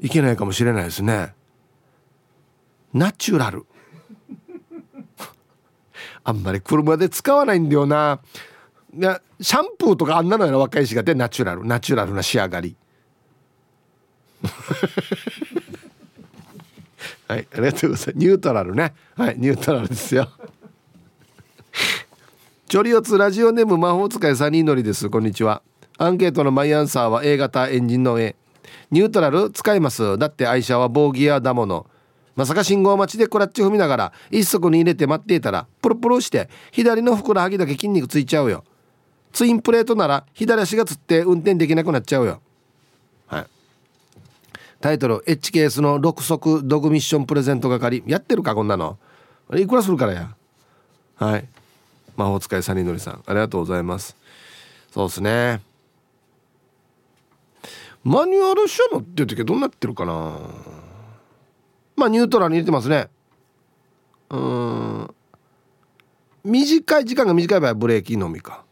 [0.00, 1.34] いけないかもしれないですね。
[2.92, 3.66] ナチュラル。
[6.24, 8.20] あんまり車で使わないんだよな。
[8.92, 11.64] シャンプーとかあんなのやな若い人がでナチュラル。
[11.64, 12.76] ナチュラルな仕上がり。
[17.28, 18.12] はいありがとうございます。
[18.14, 18.94] ニュートラルね。
[19.16, 20.28] はいニュートラルですよ。
[22.68, 25.10] チョリオツラジオネーム魔法使いサニーノリです。
[25.10, 25.62] こんにちは。
[25.98, 28.36] アンケートのマイアンサーは A 型エンジンの A
[28.90, 30.18] ニュートラル使います。
[30.18, 31.86] だって愛車はボーギアだもの。
[32.36, 38.62] まさか信号待ちでクラッチ踏みながら一足に入れて待っていたらプルプルして左のふくらはぎだけ筋肉ついちゃうよ。
[39.32, 42.40] ツインプレートなら左足がつって運転できなくなっちゃうよ。
[44.86, 48.04] タイトル HKS の6速ドグミッションプレゼント係。
[48.06, 48.98] やってるかこんなの。
[49.56, 50.36] いくらするからや。
[51.16, 51.48] はい。
[52.16, 53.24] 魔法使いサニーのりさん。
[53.26, 54.16] ありがとうございます。
[54.92, 55.60] そうですね。
[58.04, 60.38] マニュアル車乗ってる時はどうなってるかな。
[61.96, 63.08] まあニュートラルに入れてますね。
[64.30, 65.14] うん。
[66.44, 68.62] 短い時間が短い場合はブレーキのみか。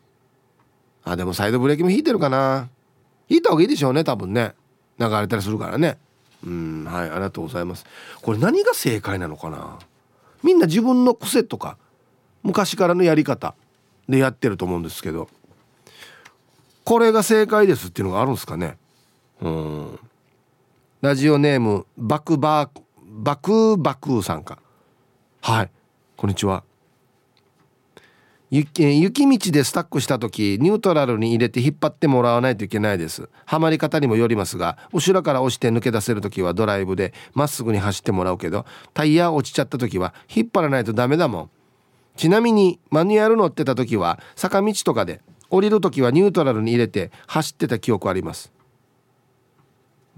[1.02, 2.68] あでもサイドブレーキも引いてるかな。
[3.28, 4.54] 引いた方がいいでしょうね多分ね。
[4.96, 5.98] 流れたりするからね。
[6.44, 7.84] うんはいありがとうございます。
[8.22, 9.78] これ何が正解なのかな？
[10.42, 11.78] みんな自分の癖とか
[12.42, 13.54] 昔からのやり方
[14.08, 15.28] でやってると思うんですけど。
[16.84, 18.76] これが正解ですっていうのがあるんですかね？
[19.40, 19.98] うん。
[21.00, 24.58] ラジオネームバクバーバクバクさんか。
[25.40, 25.70] はい。
[26.16, 26.62] こんにちは。
[28.54, 33.28] 雪雪道でスタックした時ニュートラルに入れて引っ張ってもらわないといけないです。
[33.46, 41.50] はまり方にもよりますが後ろから押して抜け出せる時はドライブでまっすぐに走ってもらうけどタイヤ落ちちゃった時は引っ張らないとダメだもん。
[42.14, 48.52] ちなみにマニュアル乗ってた時は坂道とかで降りる時はニュートラルに入れて走ってた記憶あります。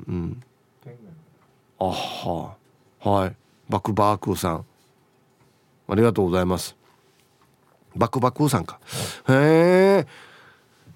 [0.06, 0.42] うん。
[1.78, 2.54] あは
[3.02, 3.26] あは。
[3.28, 3.34] い。
[3.70, 4.64] バクバークーさん。
[5.88, 6.75] ありがとうございます
[7.96, 8.80] バクバクさんか。
[9.28, 10.06] へえ。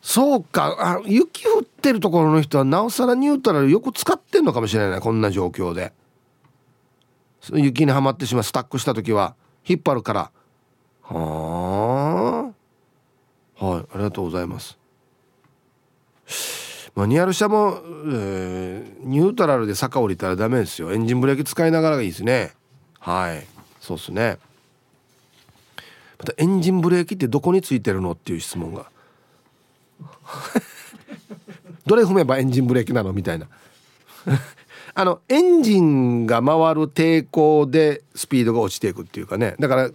[0.03, 0.77] そうか。
[0.79, 5.93] あ雪降ってるところの人はなおさらニュートラルよく使ってんのかもしれないこんな状況で。
[7.53, 8.43] 雪にはまってしまう。
[8.43, 9.35] スタックした時は
[9.67, 10.31] 引っ張るから。
[11.03, 12.53] は
[13.61, 13.65] あ。
[13.65, 14.79] はいありがとうございます。
[16.95, 20.93] マニュアル車も、えー、ニュートラルで坂降りたらダメですよ。
[20.93, 22.53] エンジンブレーキ使いながらがいいですね。
[22.99, 23.47] はい。
[23.81, 24.39] そうっすね。
[26.21, 28.91] またエンジンブレーキってどこについてるのっていう質問が。
[31.87, 33.49] どれ踏めばエンジンブレーキなのみたいな。
[34.95, 39.57] あのエンジンが回る抵抗でスピードが落ちていくっていうかね。
[39.59, 39.91] だから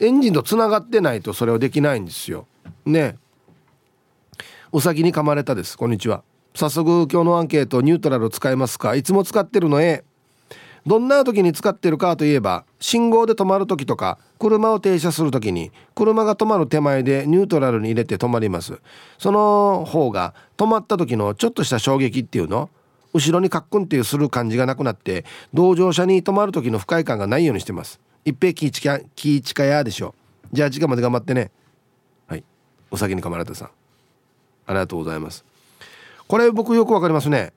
[0.00, 2.46] エンジンとつながってないとそれはできないんですよ。
[2.86, 3.16] ね。
[4.72, 5.76] うさぎに噛まれたです。
[5.76, 6.22] こんにちは。
[6.54, 8.94] 早速今日のアンケートニュートラル使えますか？
[8.94, 10.04] いつも使ってるの A
[10.86, 18.80] どんな時に使ってるかといえば信号で止まる時とか車を停車する時に車が止まる手前でニュートラルに入れて止まります。
[19.18, 22.68] その方が止まった時のちょっとした衝撃っていうの
[23.14, 28.00] 後ろにカックンっていうする感じがなくなって同乗者に止まる時の不快感がないようにしてます。
[28.24, 30.14] 一平気ぃちかやでしょ。
[30.52, 31.50] じゃあ時間まで頑張ってね。
[32.26, 32.44] はい。
[32.90, 33.70] お先に噛まれたさん。
[34.66, 35.44] ありがとうございます。
[36.28, 37.52] これ僕よくわかりますね。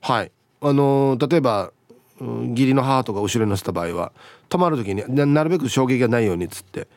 [0.00, 0.32] はい。
[0.60, 1.72] あのー、例えば、
[2.20, 4.12] うん、義理の母とか後ろに乗せた場合は
[4.48, 6.88] 止まる時になるべく衝撃がないようにっつって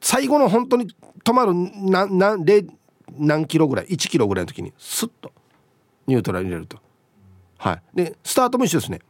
[0.00, 2.36] 最後の本当に止まるなな
[3.18, 5.32] 何キロぐらい1キロぐらいの時にスッと
[6.06, 6.78] ニュートラル入れると。
[7.58, 7.82] はい。
[7.94, 9.00] でスタートも一緒ですね。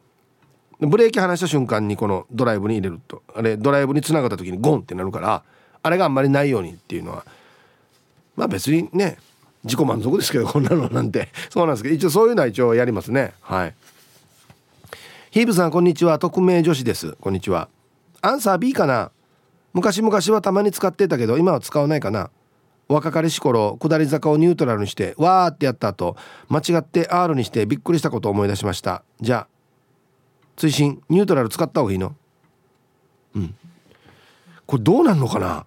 [0.81, 3.23] ブレーキ離した瞬間にこのドライブに入れると。
[3.35, 5.43] あれドライブにつながった時にゴンってなるから
[5.83, 7.25] あれがあんまりないようにっていうのは
[8.37, 9.19] まあ別にね
[9.65, 11.29] 自己満足ですけどこんなのなんて。
[11.51, 13.35] そうなんですけど一応そういうのは一応やりますね。
[13.41, 13.75] はい。
[15.31, 16.19] ヒーブさんこんにちは。
[16.19, 17.13] 匿名女子です。
[17.21, 17.69] こんにちは。
[18.23, 19.11] アンサー B かな？
[19.75, 22.31] 昔々はたまに使ってたけど今は使わないかな？
[22.89, 26.17] 若かりし頃下り坂をニュートラルにしてわーってやった後
[26.49, 29.03] 間違って R にしてびっくりしたことを思い出しました。
[29.21, 29.49] じゃあ
[30.57, 32.17] 追伸ニュートラル使った方がいいの？
[33.35, 33.55] うん。
[34.67, 35.67] これどうなんのかな？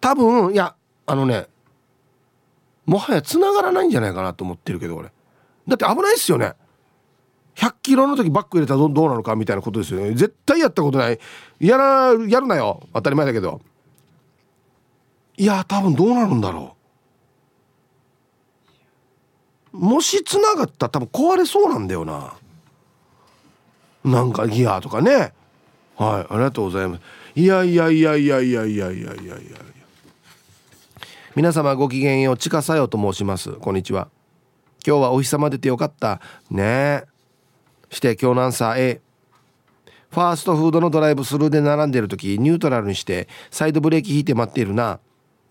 [0.00, 1.48] 多分いやあのね
[2.86, 5.12] もはや繋がらないんじゃないかなと思ってるけど俺。
[5.68, 6.54] だって危ないっすよね。
[7.56, 10.10] 100キロの時バック入れたらどうなのかみたいなことですよね。
[10.12, 11.18] 絶対やったことない。
[11.60, 12.80] やらやるなよ。
[12.92, 13.60] 当たり前だけど。
[15.36, 16.76] いや多分どうなるんだろ
[19.72, 19.78] う。
[19.78, 22.34] もしつながったら多分壊れそうなんだよな。
[24.04, 25.32] なんかギアとかね。
[25.96, 27.02] はいありがとうございます。
[27.34, 29.36] いやいやいやいやいやいやいやいやいや。
[31.34, 33.52] 皆様ごきげんようちかさよと申します。
[33.52, 34.08] こんにちは。
[34.86, 36.20] 今日はお日様出てよかった。
[36.50, 36.62] ね。
[36.62, 37.11] え
[37.92, 39.00] して今日のアンサー A
[40.10, 44.98] ファーストフードのドライブスルーで並んでる時ニュートラルにしてサイドブレーキ引いて待っているな。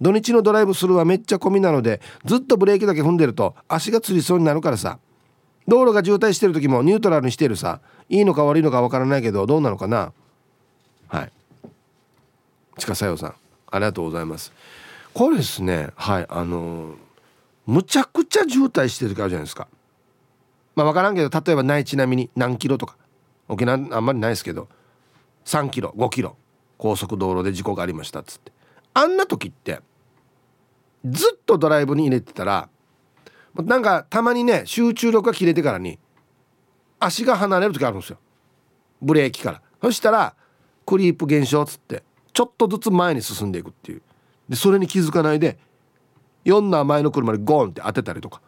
[0.02, 5.00] 土日のドライブスルーはめっちゃ混みなのでずっとブレーキだけ踏んでると足がつりそうになるからさ。
[5.68, 7.80] 道路が渋滞してる時もニュートラルにしてるさ。
[8.10, 10.12] いいのか悪いのかわからないけどどうなのかな。
[11.08, 11.32] はい。
[12.78, 13.36] 近さよさん
[13.70, 14.52] ありがとうございます。
[15.14, 16.96] これですねはいあの、
[17.68, 19.68] むちゃくちゃ渋滞してる時あるじゃないですか。
[20.76, 22.98] まあ分からんけど例えば内地並みに何キロとか
[23.48, 24.70] 沖縄あんまりないですけど
[25.46, 26.38] 3キロ5キロ
[26.78, 28.52] 高速道路で事故がありましたっつって。
[28.94, 29.80] あんな時って
[31.06, 32.70] ずっとドライブに入れてたら
[33.56, 36.00] なんかたまにね集中力が切れてからに
[37.00, 38.18] 足が離れる時あるんですよ。
[39.02, 39.62] ブレーキから。
[39.82, 40.36] そしたら
[40.86, 42.04] クリープ現象っつって
[42.34, 44.02] ちょっとずつ前に進んでいくっていう。
[44.48, 45.58] でそれに気づかないで
[46.46, 48.42] 4な前の車にゴンって当てたりとか。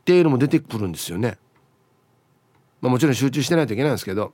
[0.00, 1.38] っていうのも出てくるんですよね、
[2.80, 4.32] まあ、もちろん集中してないといけないんですけど。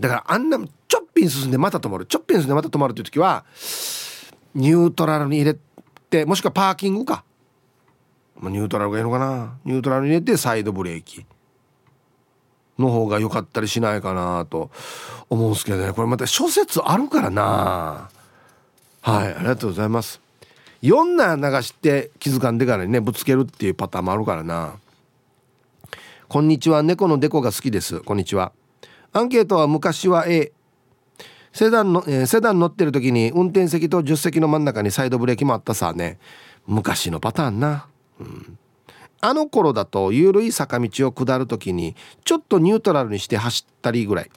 [0.00, 2.06] だからあんなちょっぴん進んでまた止まる。
[2.06, 3.44] ちょっぴん進んでまた止まるっていう時は
[4.54, 5.58] ニュートラルに入れ
[6.10, 7.24] てもしくはパーキングか、
[8.40, 9.58] まあ、ニュートラルがいいのかな。
[9.64, 11.26] ニュートラルに入れてサイドブレーキ。
[12.78, 14.70] の方が良かったりしないかなと
[15.28, 15.92] 思うんですけどね。
[15.92, 18.10] これまた諸説あるからな。
[19.02, 20.21] はいありがとうございます。
[20.82, 24.74] 4な流して気づかんでからにねぶつけるっていうパターンもあるからな。
[26.28, 26.82] こんにちは。
[26.82, 28.00] 猫のデコが好きです。
[28.00, 28.52] こんにちは。
[29.12, 30.52] アンケートは昔は A
[31.52, 36.18] セダンの、えー、セダン乗ってる時に運転席と助手席の真ん中にサイドブレーキもあったさね。
[36.66, 37.86] 昔のパターンな、
[38.20, 38.58] うん、
[39.20, 44.30] あの頃だと緩い坂道を下る時にちょっとニュートラルにして走ったりぐらい。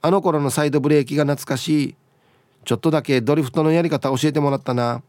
[0.00, 1.94] あの頃のサイドブレーキが懐かしい。
[2.64, 5.02] ちょっとだけドリフトのやり方教えてもらったな。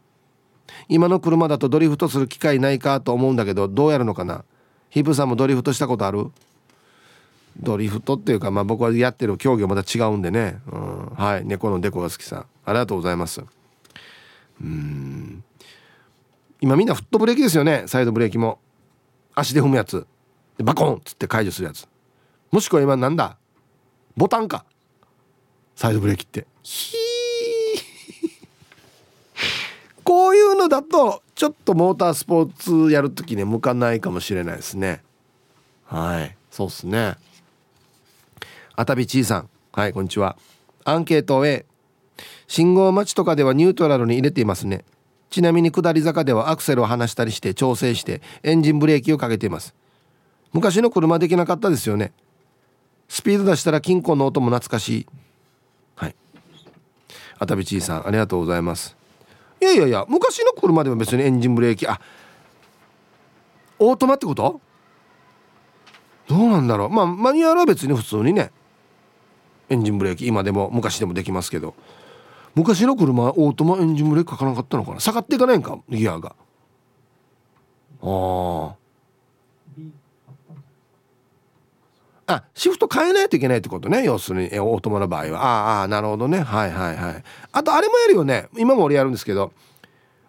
[0.88, 4.44] 今の車だとドリフトする機会ないかと思うんだけどどうやるのかな？
[4.88, 6.30] ヒブさんもドリフトしたことある？
[7.58, 11.44] ドリフトっていうかまあ僕はやってる競技はまた違うんでね、うん、はい。
[11.44, 12.46] 猫のデコが好きさん。
[12.64, 13.42] ありがとうございます。
[14.62, 15.42] うん。
[16.60, 17.84] 今みんなフットブレーキですよね。
[17.86, 18.60] サイドブレーキも。
[19.34, 20.06] 足で踏むやつ。
[20.58, 21.88] でバコンっつって解除するやつ。
[22.50, 23.36] もしくは今なんだ？
[24.16, 24.64] ボタンか。
[25.74, 26.46] サイドブレーキって。
[26.62, 27.09] ヒー。
[30.10, 32.52] こういうのだとちょっとモータースポー
[32.88, 35.02] ツやる時ね向かないかもしれないですね。
[35.84, 36.36] はい。
[36.50, 37.14] そうっすね。
[38.74, 39.48] あたびちいさん。
[39.70, 40.36] はいこんにちは。
[40.82, 41.64] アンケート A
[42.48, 44.84] 信号待ちとかではニュートラルに入れていますね。
[45.30, 49.76] ちなみに下り坂ではアクセルを離したりして調整してエンジンブレーキをかけています。
[50.52, 52.12] 昔の車できなかったですよね。
[53.08, 55.06] スピード出したら金庫の音も懐かしい。
[55.94, 56.16] はい。
[57.38, 58.98] あたびちいさんありがとうございます。
[59.60, 62.00] いやいやいや昔の車では別にエンジンブレーキあ
[63.78, 64.60] オートマってこと？
[66.28, 66.88] どうなんだろう？
[66.90, 68.50] まあマニュアルは別に普通にね
[69.68, 71.74] エンジンブレーキ今でも昔でもできますけど。
[72.52, 74.98] 昔の車オートマエンジンブレーキかかなかったのかな？
[74.98, 76.34] 下がっていかないんかギアが。
[78.02, 78.74] ああ
[82.30, 85.42] あシフト変えないといけないってことね要するにオートマの場合は。
[85.42, 86.40] ああなるほどね。
[86.40, 87.24] はいはいはい。
[87.52, 88.48] あとあれもやるよね。
[88.56, 89.52] 今も俺やるんですけど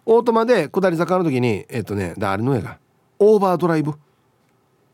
[0.06, 2.80] オートマで下り坂の時にえっ、ー、とねあれの絵が？
[3.20, 3.94] オーバードライブ。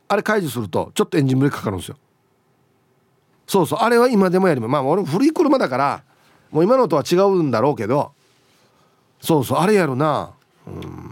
[0.10, 1.98] あれ解除するとちょっとエンジンブレーキかかるんですよ。
[3.48, 4.70] そうそうあれは今でもやります。
[4.70, 6.04] まあ俺古い車だから
[6.52, 8.12] もう今のとは違うんだろうけど
[9.22, 10.34] そうそうあれやるな。
[10.67, 11.07] うん。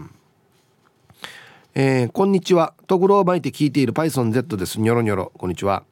[1.78, 2.72] えー、こんにちは。
[2.86, 4.80] とぐろを巻いて聞いている PythonZ です。
[4.80, 5.30] ニョロニョロ。
[5.36, 5.84] こんにちは。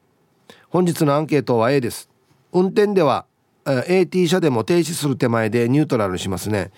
[0.69, 2.09] 本日のアンケートは A です。
[2.53, 3.27] 運転では
[3.65, 6.71] AT 車でも停止する手前でニュートラルにしますね。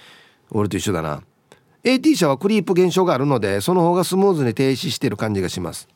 [0.52, 1.24] 俺と一緒だな。
[1.86, 5.88] AT 車はクリープ現象があるのでその方がスムーズに停止している感じがします。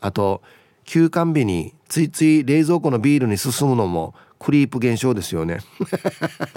[0.00, 0.42] あと
[0.84, 5.60] 休館日についつい冷蔵庫のビールに進むのもクリープ現象ですよね。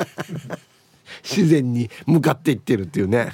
[1.23, 3.31] 自然に向かっていってるっていうね。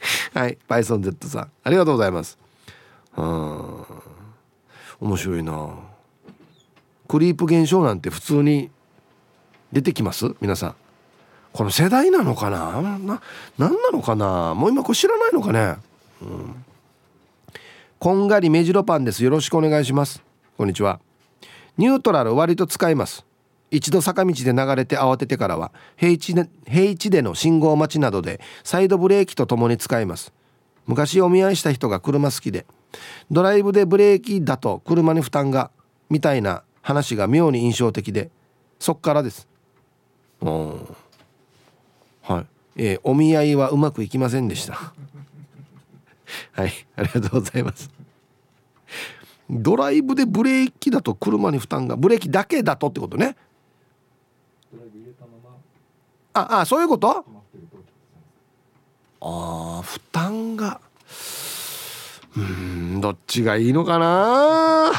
[0.34, 2.38] はいバイソン Z さんありがとうございます。
[3.16, 3.84] うん
[5.00, 5.70] 面白いな。
[7.08, 8.70] クリープ現象なんて普通に
[9.72, 10.34] 出てきます？
[10.40, 10.74] 皆さん。
[11.52, 12.80] この世代なのかな？
[12.80, 13.20] な
[13.58, 14.54] 何なのかな？
[14.54, 15.76] もう今これ知らないのかね？
[16.22, 16.64] うん。
[17.98, 19.24] こんがり目白パンです。
[19.24, 20.22] よろしくお願いします。
[20.56, 21.00] こんにちは。
[21.76, 23.24] ニュートラル割と使います。
[23.70, 30.32] 一度坂道で流れて慌ててからは平地で平地での信号待ちなどでサイドブレーキとともに使います。
[30.86, 32.66] 昔お見合いした人が車好きで
[33.30, 35.70] ドライブでブレーキだと車に負担が
[36.08, 38.30] みたいな話が妙に印象的で
[38.78, 39.46] そっからです。
[40.40, 40.96] うん
[42.22, 42.46] はい。
[42.76, 44.74] えー、お見合いはうまくいきませんでした。
[46.52, 46.72] はい。
[46.96, 47.90] ありがとうございます。
[49.50, 53.36] ドライブでブレーキだと車に負担がブレーキだけだとってことね。
[56.32, 57.24] ああそういうこと？
[59.20, 60.80] あ負担が。
[62.36, 64.92] うんどっちがいいのかな？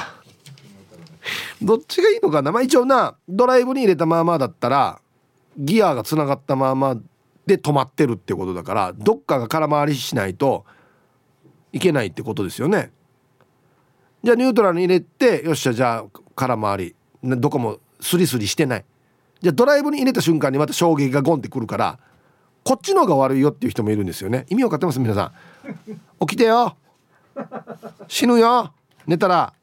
[1.62, 2.52] どっちがいいのかな？
[2.52, 5.00] まあ一応なドライブに入れたままだったら
[5.58, 6.98] ギアがつながったまま
[7.46, 10.66] で止まってるってことだからどっかが空回りしないと
[11.72, 12.92] いけないってことですよね。
[14.24, 16.96] じゃあニュートラルに入れてよっしゃじゃあ空回り。
[17.24, 18.86] どこもスリスリしてない。
[19.42, 22.00] じゃドライブに入れた瞬間にまた衝撃がゴンってくるから
[22.64, 24.46] こっちの方が悪いよっていう人もいるんですよね。
[24.50, 25.00] 意味分かってます？
[25.00, 25.32] 皆さん。
[26.28, 26.78] 起きてよ。
[28.08, 28.72] 死ぬよ。
[29.08, 29.54] 寝たら。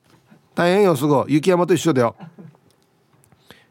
[0.55, 2.17] 大変よすぐ雪山と一緒だよ。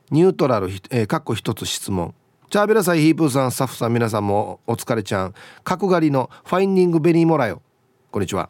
[0.10, 2.14] ニュートラル、えー、かっこ一つ質問。
[2.50, 5.34] チャーベラサイヒープーさんスタッフさん皆さんもお疲れちゃん。
[5.66, 7.62] 角刈りのファインディングベニーモラよ。
[8.10, 8.50] こんにちは。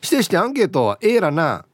[0.00, 1.64] してしてアンケートはええらな。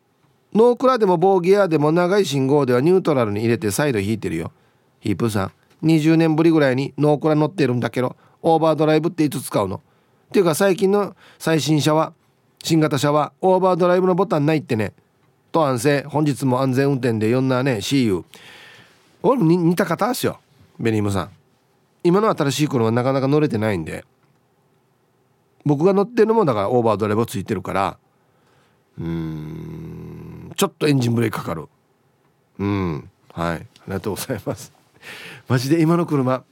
[0.55, 4.51] ノークラでも棒ギアでも長い信号ではニュートラルに入れて再度引いてるよ。
[5.01, 9.77] ヒープさん20年ぶりぐらいにノークラ乗ってるんだけどオーバードライブっていつ使うの？
[9.77, 9.81] っ
[10.31, 12.13] ていうか最近の最新車は
[12.63, 14.93] 新型車はオーバードライブのボタンないってね。
[15.51, 16.03] と安静。
[16.09, 18.25] 本日も安全運転で呼んだね CU
[19.23, 20.39] 俺も似た方ですよ。
[20.79, 21.31] ベニームさん。
[22.05, 24.05] 今の新しい車はなかなか乗れてないんで。
[25.65, 27.99] 僕が乗ってるのもだからオーバードライブついてるから。
[29.01, 30.53] うん。
[30.57, 31.69] ちょっとエンジンブレーキかかる。
[32.59, 33.11] うん。
[33.33, 33.57] はい。
[33.57, 34.73] ありがとうございます。
[35.49, 36.45] マジで今の車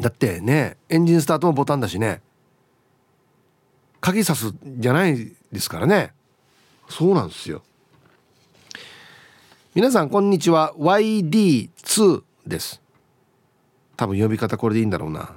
[0.00, 2.20] だってねエンジンスタートもボタンだしね。
[4.00, 6.12] 鍵さすじゃないですからね。
[6.88, 7.62] そうなんですよ。
[9.74, 10.72] 皆さんこんにちは。
[10.78, 12.80] YD2 です。
[13.96, 15.32] 多分呼び方これでいいんだろうな。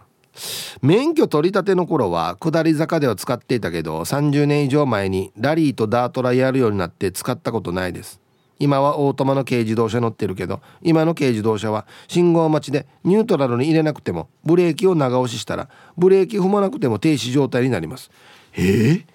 [0.82, 8.21] 免許取り立ての頃は下り坂では使っていたけど30年以上前にラリーとダートラやるようになって使ったことないです。
[8.62, 18.12] 今はオートマの軽自動車乗ってるけど今の軽自動車は信号待ちでニュートラルに入れなくてもブレーキを長押ししたらブレーキ踏まなくても停止状態になります。
[18.54, 19.06] えー、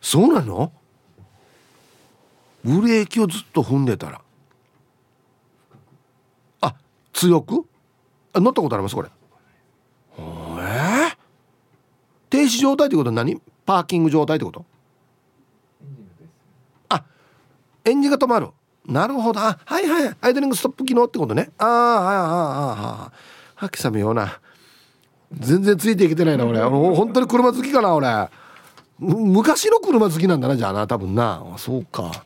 [0.00, 0.72] そうなの？
[2.64, 4.20] ブレーキをずっと踏んでたら。
[6.60, 6.74] あ
[7.12, 7.66] 強く？
[8.32, 9.08] あ乗ったことありますこれ。
[10.18, 11.16] えー、
[12.30, 13.40] 停止状態ってことは何？
[13.66, 14.64] パーキング状態ってこと？
[16.90, 17.02] あ
[17.84, 18.50] エンジンが止まる。
[18.88, 19.40] なるほど。
[19.40, 20.16] あはいはい。
[20.20, 21.50] アイドリングストップ機能ってことね。
[21.58, 24.40] ああはいはいはいはいはきさめような。
[25.32, 26.60] 全然ついていけてないな俺。
[26.60, 28.28] 本当に車好きかな俺。
[28.98, 31.44] 昔の車好きなんだなじゃあな多分な。
[31.58, 32.24] そうか。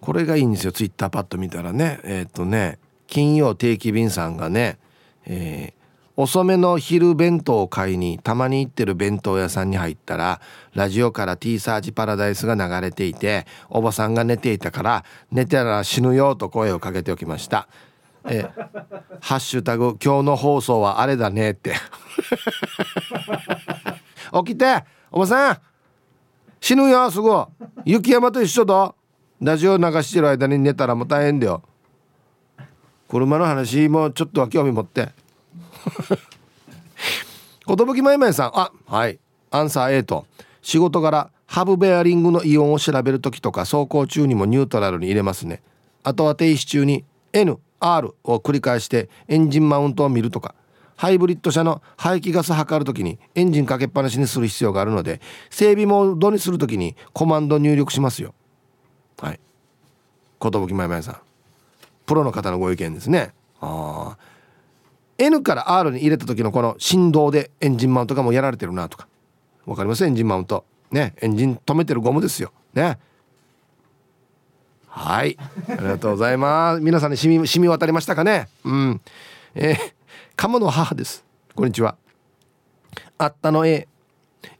[0.00, 0.72] これがいいんですよ。
[0.72, 2.00] ツイッターパッと見たらね。
[2.02, 2.78] えっ、ー、とね。
[3.08, 4.78] 金曜定期便さんがね、
[5.24, 5.77] えー、
[6.20, 10.40] 遅めの昼弁当を買いにたまに行ってる弁当屋さんに入ったら
[10.74, 17.68] ラジオから T サージパラダイスが流れていておばさんが寝ていたから寝てたら死ぬよと声をかけておきました。
[18.24, 18.50] え
[19.20, 21.74] ハッシュタグ今日の放送はあれだねって。
[24.44, 25.58] 起きておばさん
[26.60, 27.30] 死ぬよすぐ
[27.84, 28.92] 雪山と一緒だ
[29.40, 31.62] ラジオ流してる間に寝たらもう大変だよ。
[33.08, 35.10] 車の話もちょっとは興味持って。
[37.66, 38.50] 寿まいまいさん。
[38.54, 39.18] あはい。
[39.50, 40.26] アンサー A と。
[40.62, 45.62] 仕事柄ハブベアリングのイオンを調べる時とか走行中にもニュートラルに入れますね。
[46.04, 47.56] あとは停止中に NR
[48.24, 50.54] を繰り返してエンジンマウントを見るとか。
[50.96, 58.34] ハイブリッド車の排気ガス測るときにエンジンかけっぱなしにする必要があるので整備モードにするときにコマンド入力しますよ。
[59.20, 59.40] はい。
[60.42, 61.16] 寿まいまいさん。
[62.04, 63.32] プロの方のご意見ですね。
[63.60, 64.27] ああ
[65.18, 69.08] N から R に入れた時のこの振動でエンジンマウントがもうやられてるなとか。
[69.66, 70.04] わかります？
[70.04, 70.64] エンジンマウント。
[70.90, 71.14] ね。
[71.20, 72.52] エンジン止めてるゴムですよ。
[72.72, 72.98] ね。
[74.86, 75.36] はい。
[75.68, 76.80] ありがとうございます。
[76.80, 78.48] 皆さんに染み染み渡りましたかね？
[78.64, 79.00] うん。
[79.54, 79.76] えー
[80.36, 81.24] 鴨の母です。
[81.56, 81.96] こんにちは。
[83.18, 83.88] あったの A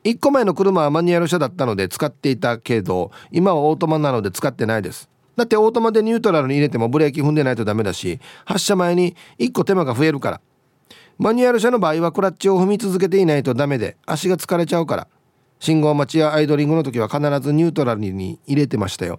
[0.02, 5.08] 1個前の車はマニュアル車だったので使っていたけど今はオートマなので使ってないです。
[5.36, 10.40] だってオートマでニュートラルに入れてもブレーキ踏んでないとダメだし発車前に1個手間が増えるから。
[11.18, 15.08] マニュアル車の場合はクラッチを踏み続けていないとダメで足が疲れちゃうから。
[15.58, 19.18] 信号待ちやアイドリングの時は必ずニュートラルに入れてましたよ。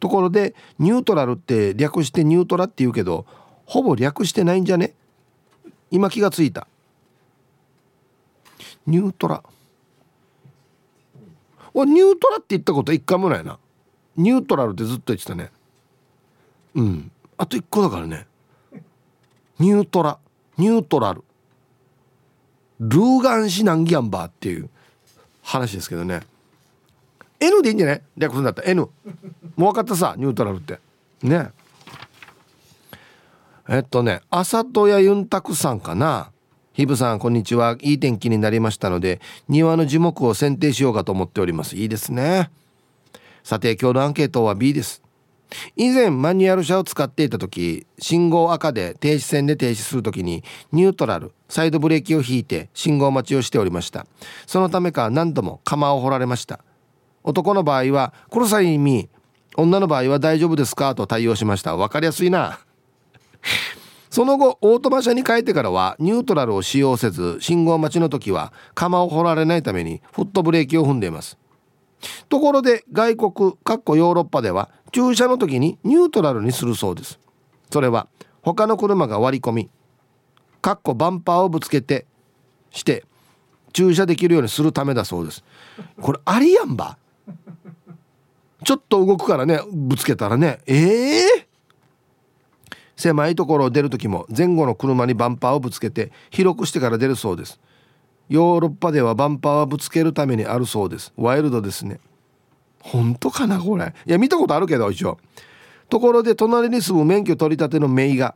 [0.00, 3.24] ところでニュートラルって略してニュートラって言うけど
[3.64, 4.94] ほぼ略してないんじゃね？
[5.92, 6.66] 今気がついた。
[8.84, 9.44] ニュートラ。
[11.74, 13.58] 俺ニュートラって言ったこと一回もないな。
[14.16, 15.52] ニュートラルってずっと言ってたね。
[16.74, 17.12] うん。
[17.36, 18.26] あと一個だからね。
[19.60, 20.18] ニュートラ。
[20.58, 21.22] ニュートラル。
[22.80, 24.68] ルーガンシナンギャンバーっていう
[25.42, 26.20] 話ですけどね。
[27.40, 28.02] N でいいんじゃない？
[28.16, 28.90] 略すんだった N もう
[29.56, 30.80] 分かったさニュートラルって。
[31.22, 31.50] ね。
[33.68, 36.30] えっとね朝戸屋ユンタクさんかな？
[36.72, 37.76] ヒブさんこんにちは。
[37.80, 41.76] いい天気になりましたので庭の樹木を剪定しようかと思っております。
[41.76, 42.50] いいですね。
[43.42, 45.02] さて今日のアンケートは B です。
[45.76, 50.42] 以前マニュアル車を使っていた時信号赤で停止線で停止する時に
[50.72, 54.06] ニュートラルサイドブレーキを引いて信号待ちをしておりました。
[54.46, 56.60] そのためか何度も釜を掘られました。
[57.22, 59.08] 男の場合は「殺さ意味
[59.56, 61.76] 女の場合は大丈夫ですか?」と対応しました。
[61.76, 62.58] 分かりやすいな。
[64.10, 71.36] その後オートマ車に変えてからはニュートラルを使用せず信号待ちの時は釜を掘られないためにフットブレーキを踏んでいます。
[72.28, 77.18] ところで外国かっこヨーロッパでは駐車の時にニュートラルにするそうです。
[77.70, 78.08] それは
[78.42, 79.70] 他の車が割り込み
[80.62, 82.06] かっこバンパーをぶつけて
[82.70, 83.04] して
[83.72, 85.44] 駐車できるようにするためだそうです。
[86.00, 86.98] これありやんば。
[88.64, 90.60] ちょっと動くからねぶつけたらね。
[90.66, 97.60] ええー、狭いところを出る時も前後の車にバンパーをぶつけて広くしてから出るそうです。
[98.28, 101.12] ヨーロッパではバンパーはぶつけるためにあるそうです。
[101.16, 102.00] ワイルドですね。
[102.80, 103.94] 本当かなこれ。
[104.06, 105.18] いや見たことあるけど一応。
[105.88, 108.34] ところで隣に住む免許取り立てのメイが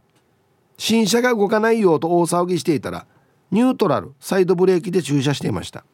[0.77, 3.07] 新車が動かないよと大騒ぎしていたら
[3.51, 5.85] ニュートラルサイドブレーキで駐車していました。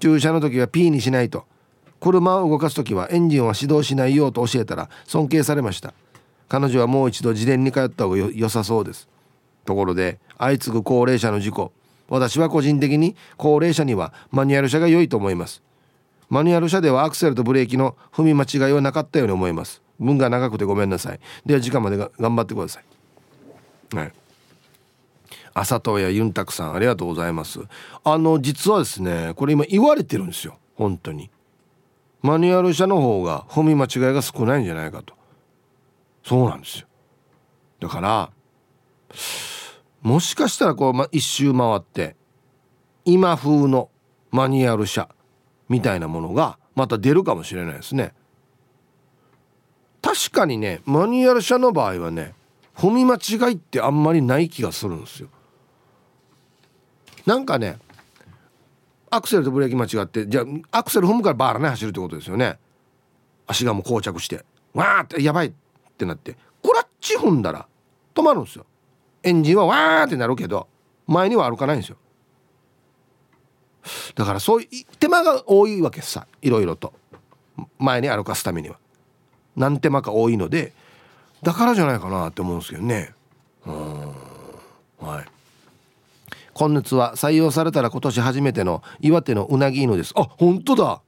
[0.00, 1.44] 駐車の時は P にしないと
[2.00, 5.94] 車を動かす時はエンジンは始動しないようと教えたら尊敬されました。
[6.48, 9.08] 彼女はもう一度自伝に通った方が良さそうです。
[9.64, 11.72] ところで相次ぐ高齢者の事故。
[12.08, 15.62] 私は個人的に高齢者にはマニュアル車が良いと思います。
[16.28, 19.82] マニュアル車ではアクセルとブレーキの踏み間違いはなかったように思います。
[19.98, 21.20] 文が長くてごめんなさい。
[21.44, 23.96] では時間までが頑張ってください。
[23.96, 24.12] はい。
[25.54, 27.60] 朝戸やユンタクさんありがとうございます。
[28.04, 30.58] あの実はですねこれ今言われてるんですよ。
[30.74, 31.30] 本当に。
[32.22, 35.14] マニュアル車の方が踏み間違いが少ないんじゃないかと。
[36.24, 36.86] そうなんですよ。
[37.80, 38.30] だから
[40.06, 42.14] もしかしたらこう、ま、一周回って
[43.04, 43.90] 今風の
[44.30, 45.08] マニュアル車
[45.68, 48.14] みたいなものがまた出るかもしれないですね。
[50.00, 52.34] 確かにねマニュアル車の場合はね
[52.76, 55.28] 踏み間違いってあんまりない気がするんですよ。
[57.26, 57.76] なんかね
[59.10, 62.60] アクセルとブレーキ間違ってじゃあアクセル踏むからバーラね走るってことですよね。
[63.48, 65.52] 足がもう膠着してわーってやばいっ
[65.98, 67.66] てなってクラッチ踏んだら
[68.14, 68.66] 止まるんですよ。
[69.26, 70.68] エンジンはわーってなるけど
[71.08, 71.96] 前には歩かないんですよ。
[74.14, 74.68] だからそういう
[74.98, 76.92] 手間が多いわけさいろいろと。
[77.78, 78.78] 前に歩かすためには。
[79.56, 80.72] 何手間か多いので
[81.42, 83.14] だからじゃないかなって思うんですけどね。
[83.66, 84.06] うん。
[85.00, 85.24] はい。
[86.54, 90.12] 今熱は採用されたら今年初めての岩手のうなぎ犬です。
[90.16, 91.00] あ本当だ。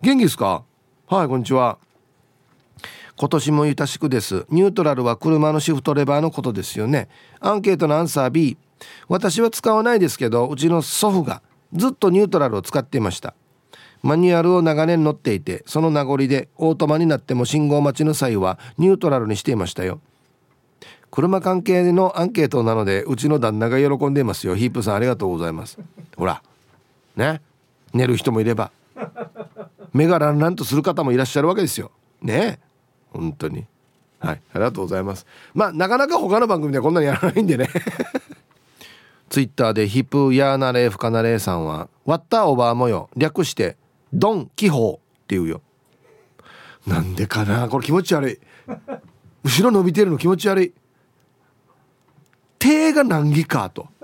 [0.00, 0.64] 元気ですか？
[1.08, 1.76] はいこんにちは。
[3.16, 4.44] 今年もゆたしくです。
[4.50, 7.08] ニュートラルは車のシフトレバーのことですよね。
[7.38, 8.56] アンケートのアンサー B
[9.08, 11.40] 私は使わないですけどうちの祖父が
[11.72, 13.34] ずっとニュートラルを使っていました。
[14.02, 20.00] マニュアルを長年乗っていてその名残でオートマになっても信号待ちの際はニュートラルにしていましたよ。
[21.10, 24.56] 車関係のアンケートなのでうちの旦那が喜んでいますよ。
[24.56, 25.78] ヒープさんありがとうございます。
[26.16, 26.42] ほら。
[27.14, 27.40] ね。
[27.92, 28.72] 寝る人もいれば。
[29.92, 31.92] 目がランランとする方もいらっしゃるわけですよ。
[32.20, 32.58] ね。
[33.14, 33.64] 本当に。
[34.18, 34.42] はい。
[34.52, 35.26] ありがとうございます。
[35.54, 37.68] まあなかなか他の番組ではこんなにやらないんでね。
[39.30, 43.76] ツイッターでヒップヤーナレーフカナレーさんはワッターオーバー模様略して
[44.12, 45.62] ドン気泡っていうよ。
[46.86, 48.38] なんでかなこれ気持ち悪い。
[49.44, 50.72] 後ろ伸びてるの気持ち悪い。
[52.58, 53.88] 手が難儀かと。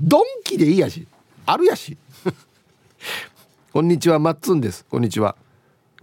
[0.00, 1.06] ドンキでいいやし。
[1.46, 1.96] あるやし。
[3.72, 4.84] こんにちはマッツンです。
[4.88, 5.36] こんにちは。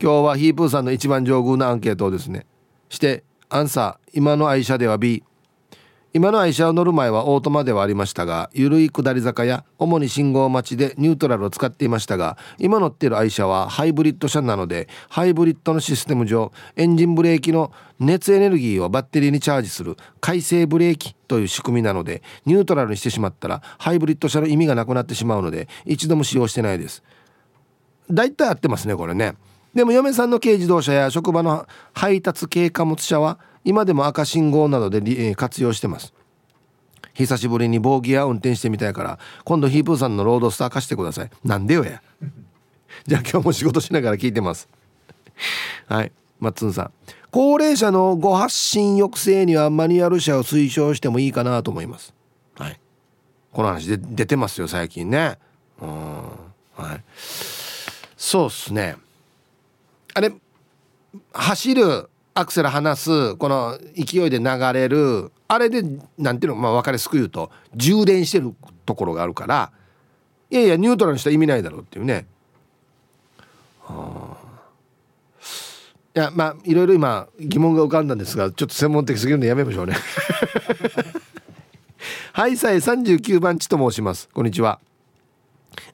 [0.01, 2.47] 今日はヒープーさんの一番上宮なアンケートをですね
[2.89, 5.23] してアンサー今の愛車では B
[6.11, 27.03] 今の愛車を乗る前はオートマではありましたが緩い下り坂や主に信号待ちでニュートラルを使っていましたが今乗っている愛車はハイブリッド車なのでハイブリッドのシステム上エンジンブレーキの熱エネルギーをバッテリーにチャージする回生ブレーキという仕組みなのでニュートラルにしてしまったらハイブリッド車の意味がなくなってしまうので一度も使用してないです。
[28.09, 29.35] 大体合ってますねこれね。
[29.73, 36.13] でも嫁さんの軽自動車や職場の配達軽貨物車は今でも赤信号などで活用してます。
[37.13, 41.31] 久しぶりにボーギア運転してみたいから今度ヒープーさんのロードスター貸してください。
[41.43, 42.01] なんでよや。
[43.07, 44.67] じゃあ今日も仕事しながら聞いてます。
[45.87, 46.11] はい。
[46.39, 46.91] マッツンさん。
[47.29, 52.13] 高齢者の誤発信抑制にはマニュアル車を推奨してもいいかなと思います。
[52.55, 52.79] はい。
[53.53, 55.37] この話で出てますよ最近ね。
[55.81, 55.89] うん。
[56.75, 57.03] はい。
[58.17, 58.97] そうっすね。
[60.13, 60.31] あれ
[61.33, 65.83] 走るアクセル離すこの勢いで流れるあれで
[66.17, 68.55] 何ていうのまあ分かりすく言うと充電してる
[68.85, 69.71] ところがあるから
[70.49, 72.25] いやいやニュートラルにしたら意味ないだろうっていうね。
[73.81, 74.41] はあ
[76.13, 79.95] いやまあいろいろ今疑問が浮かんだんですがちょっと専門的すぎるんでやめましょうね。
[82.33, 84.29] はいさえ39番地と申します。
[84.33, 84.79] こんにちは。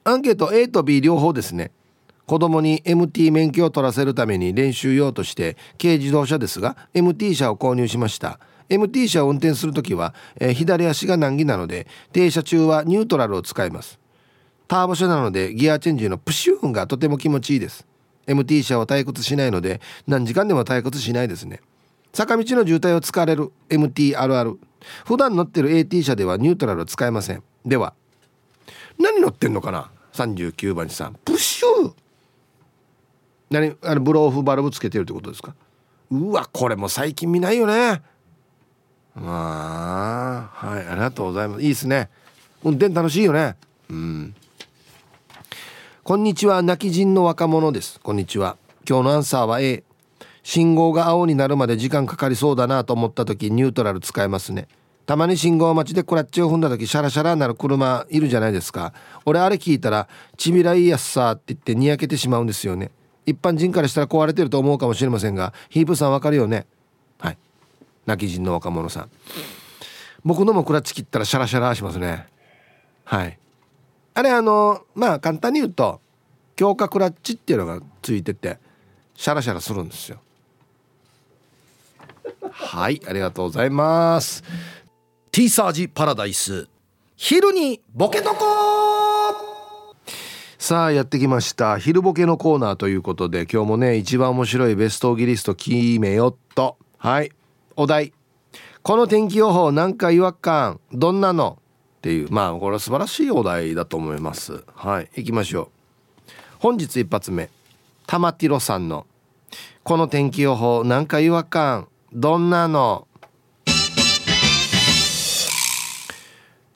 [0.02, 1.70] アンケート A と B 両方ですね。
[2.28, 8.38] 子供に MT 免許を取らせるために練習用として軽自動車ですが MT 車を購入しました。
[8.68, 13.98] MT 車を運転する時は、えー、左足が難儀なので停車中はニュートラルを使います。
[14.68, 17.86] ターボ車なのでギアチェンジのプシューンがとても気持ちいいです。
[18.26, 21.62] MT 車は退屈しないので何時間でも退屈しないですね。
[22.12, 24.58] 坂道の渋滞を使われる MT あるある。
[25.06, 27.42] 普段乗ってる AT 車ではニュートラルを使えません。
[27.64, 27.94] では
[28.98, 31.14] 何乗ってんのかな？39番さん。
[31.24, 32.07] プッシュー
[33.50, 35.54] 何あれブローフバルブつけてるってことですか？
[36.10, 38.02] うわこれも最近見ないよね。
[39.14, 41.62] まあはいありがとうございます。
[41.62, 42.10] いいですね。
[42.62, 43.56] 運転楽しいよね。
[43.90, 44.34] うん。
[46.02, 48.00] こんにちは泣き人の若者です。
[48.00, 48.56] こんにちは。
[48.88, 49.84] 今日のアンサーは A
[50.42, 54.68] 信号が青になるまで時間かかりそうだなと思った時ニュートラル使えますね。
[55.04, 58.92] たまに信号待ちでクラッチを踏んだ時シャラシャラになる車いるじゃないですか。
[59.24, 62.90] 俺あれ聞いたらちびらいやっさって言ってにやけてしまうんですよね。
[63.28, 66.66] 一般人からしたら壊れてると思うかもしれませんがヒープさんわかるよね？
[67.18, 67.38] はい。
[68.06, 69.10] 泣き人の若者さん。
[70.24, 72.26] 僕のもクラッチ切ったらシャラシャラしますね。
[73.04, 73.38] はい。
[74.14, 76.00] あれあのまあ簡単に言うと
[76.56, 78.58] 強化クラッチっていうのがついてて
[79.14, 80.18] シャラシャラするんですよ。
[82.50, 84.42] はいありがとうございます。
[85.30, 86.66] ティーサージパラダイス。
[87.16, 88.77] 昼にボケとこ
[90.58, 91.78] さあやってきました。
[91.78, 96.76] 昼ボケのコーナーということで今日もね一番面白いベストギリスト決めよっと。
[96.98, 97.30] はい。
[97.76, 98.12] お題。
[98.82, 100.80] この天気予報なんか違和感。
[100.92, 101.58] どんなの？
[101.98, 102.30] っていう。
[102.30, 104.64] まあこれは素晴らしいお題だと思います。
[104.74, 105.08] はい。
[105.14, 106.32] 行きましょう。
[106.58, 107.50] 本日一発目。
[108.06, 109.06] 玉ティロさんの
[109.84, 111.88] 「この天気予報なんか違和感。
[112.12, 113.06] どんなの?」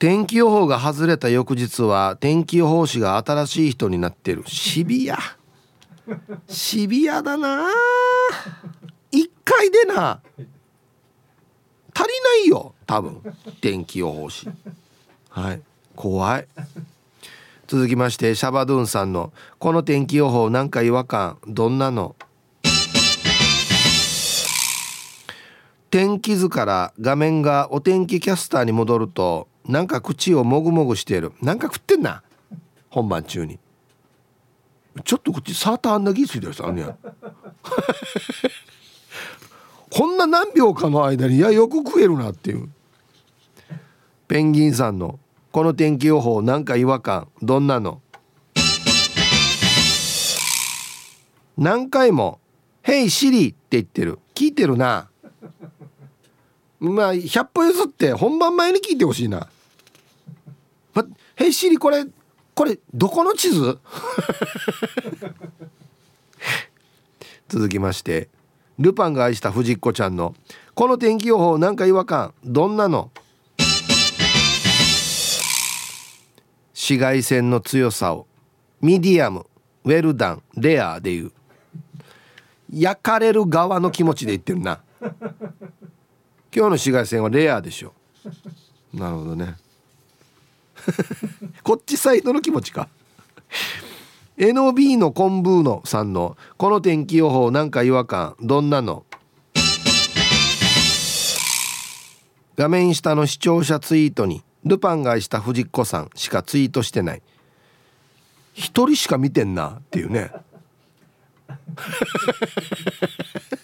[0.03, 4.43] 天気予報が外れた翌日は天気予報士が新しい人になってる。
[4.45, 5.17] シビア。
[6.45, 7.69] シビアだな。
[9.13, 10.19] 一回でな。
[11.95, 13.21] 足りないよ多分。
[13.61, 14.49] 天気予報士。
[15.29, 15.61] はい。
[15.95, 16.47] 怖い。
[17.67, 22.17] 続きましてシャバドゥンさんの「この天気予報なんか違和感どんなの?」
[25.89, 31.31] 天気図から画面がお天気キャスターに戻るとなんか口をもぐもぐしている。
[31.41, 32.21] なんか食ってんな。
[32.89, 33.59] 本番中に。
[35.05, 36.95] ちょっと口サーターアンダギーついてる人あんや。
[39.89, 42.69] こんな何秒かの間にいやよく食えるなっていう。
[44.27, 45.19] ペンギンさんの
[45.51, 48.01] この天気予報なんか違和感どんなの？
[51.57, 52.39] 何回も
[52.81, 54.19] 「ヘイシリ」って言ってる。
[54.35, 55.09] 聞いてるな。
[56.83, 59.47] まあ100歩譲って本番前に聞いてほしいな
[60.93, 62.05] 「ま、ヘイシリこれ
[62.53, 63.79] これどこの地図?
[67.47, 68.27] 」続きまして
[68.79, 70.35] ルパンが愛した藤子ちゃんの
[70.75, 73.11] 「この天気予報なんか違和感どんなの?」
[76.73, 78.27] 紫外線の強さを
[78.81, 79.45] ミディアム
[79.85, 81.31] ウェルダンレアでいう
[82.69, 84.81] 焼かれる側の気持ちで言ってるな
[86.55, 87.93] 今日の紫外線はレアでしょ。
[88.93, 89.55] なるほどね。
[91.63, 92.87] こっちサイドの気持ちか。
[94.37, 99.03] NOB のコンブーノさんのこの天気予報なんか違和感どんなの？
[102.55, 107.23] 画面下の視聴者ツイートにルパンが愛した藤子さんしかツイートしてない。
[108.53, 110.31] 一人しか見てんなっていうね。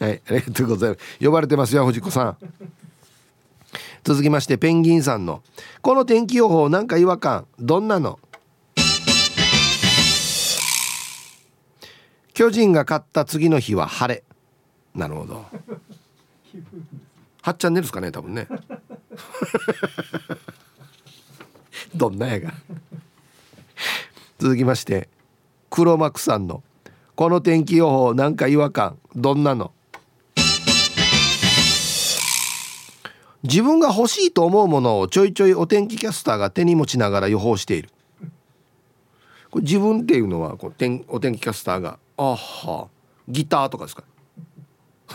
[0.00, 1.24] はいありがとうございます。
[1.24, 2.36] 呼ばれてますよ藤子さん。
[4.04, 5.42] 続きましてペンギンさんの
[5.80, 8.18] 「この天気予報なんか違和感どんなの?」
[12.34, 14.24] 巨人が勝った次の日は晴れ。
[14.94, 15.46] なるほど。
[17.42, 18.46] 8チャンネルですかね多分ね。
[21.94, 22.52] どんなやが。
[24.38, 25.08] 続きまして
[25.70, 26.62] 黒幕さんの
[27.14, 28.98] 「この天気予報なんか違和感。
[29.14, 29.72] どんなの？
[33.42, 37.90] 自分が欲しいと思うものをちょいちょいお天気キャスターが手に持ちながら予報している。
[39.50, 42.88] これ自分っていうのはこう天お天気キャスターがあは
[43.28, 44.02] ギターとかですか？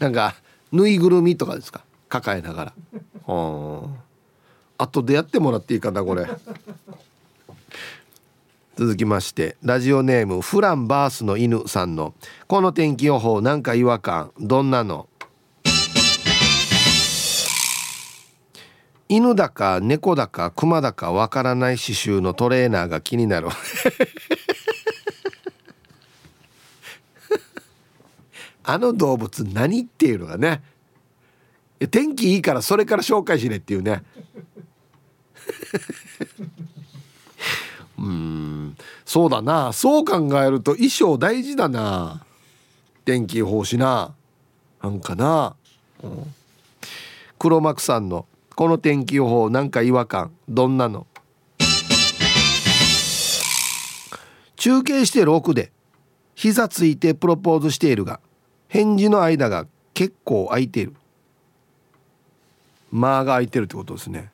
[0.00, 0.34] なんか
[0.72, 1.84] ぬいぐるみとかですか？
[2.08, 2.72] 抱えながら。
[3.28, 3.82] あ
[4.78, 6.26] 後でやってもらっていいかなこれ。
[8.80, 12.14] 続きましてラジオネームフランバースの犬さんの
[12.48, 15.06] 「この天気予報なんか違和感どんなの?」
[19.10, 23.48] 犬だか猫だか熊だかわからない刺繍のトレーナーが気になる。
[28.64, 30.62] あの動物何っていうのがね？
[31.90, 34.02] 天気いいからそれから紹介しねっていうね。
[38.00, 38.76] うん。
[39.04, 39.72] そうだな。
[39.72, 42.24] そう考えると衣装大事だな。
[43.04, 44.14] 天気予報士な。
[44.82, 45.54] なんかな、
[46.02, 46.34] うん、
[47.38, 48.26] 黒幕さんの
[48.56, 50.32] この天気予報なんか違和感。
[50.48, 51.06] どんなの？
[54.56, 55.70] 中継してる奥で。
[56.34, 58.20] 膝ついてプロポーズしているが。
[58.68, 60.94] 返事の間が結構空いている。
[62.90, 64.30] 間が空いてるってことですね。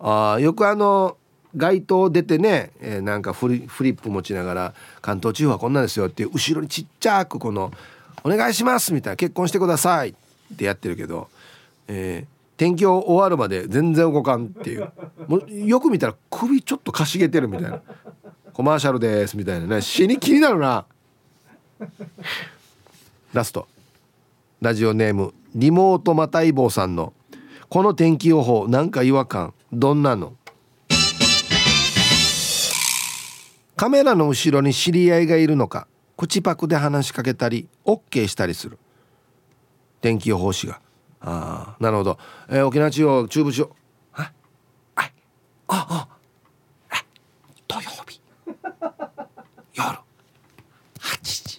[0.00, 1.16] あよくあの
[1.56, 7.72] 街頭出てね、えー、なんかフリフリップ持ちながら関東地方はこんなんですよっていう後ろにちっちゃくこの
[8.22, 10.10] 「お願いします」みたいな「結婚してください」
[10.54, 11.28] ってやってるけど、
[11.88, 14.90] えー、天気を終わるまで全然動かんっていう。
[15.26, 17.80] もうよく見たら首ちょっとかしげてるみたいな。
[18.52, 19.66] コマーシャルですみたいな。
[19.66, 20.84] ね死に気になるな。
[23.32, 23.66] ラスト。
[24.60, 27.14] ラジオネームリモートマタイボーさんの
[27.70, 30.34] 「この天気予報なんか違和感どんなの?」
[33.80, 38.78] カメラの後ろに知り合いがいるのか口パクで話しかけたり OK したりする。
[40.02, 40.82] 天気予報士が。
[41.22, 42.18] ああなるほど、
[42.50, 43.70] えー、沖縄地方中部地方
[44.12, 44.32] あ
[44.96, 45.10] あ
[45.66, 46.08] あ
[46.90, 47.04] あ
[47.66, 48.20] 土曜日。
[49.72, 49.98] 夜。
[50.98, 51.58] 8時。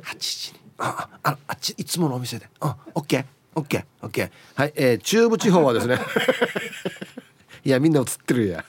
[0.00, 0.60] 8時に。
[0.78, 2.48] あああっちいつものお店で。
[2.60, 3.24] あオッケー。
[3.54, 3.84] オッケー。
[4.00, 4.30] オッケー。
[4.54, 5.98] はい、えー、中部地方はですね。
[7.66, 8.64] いやみんな映ってるや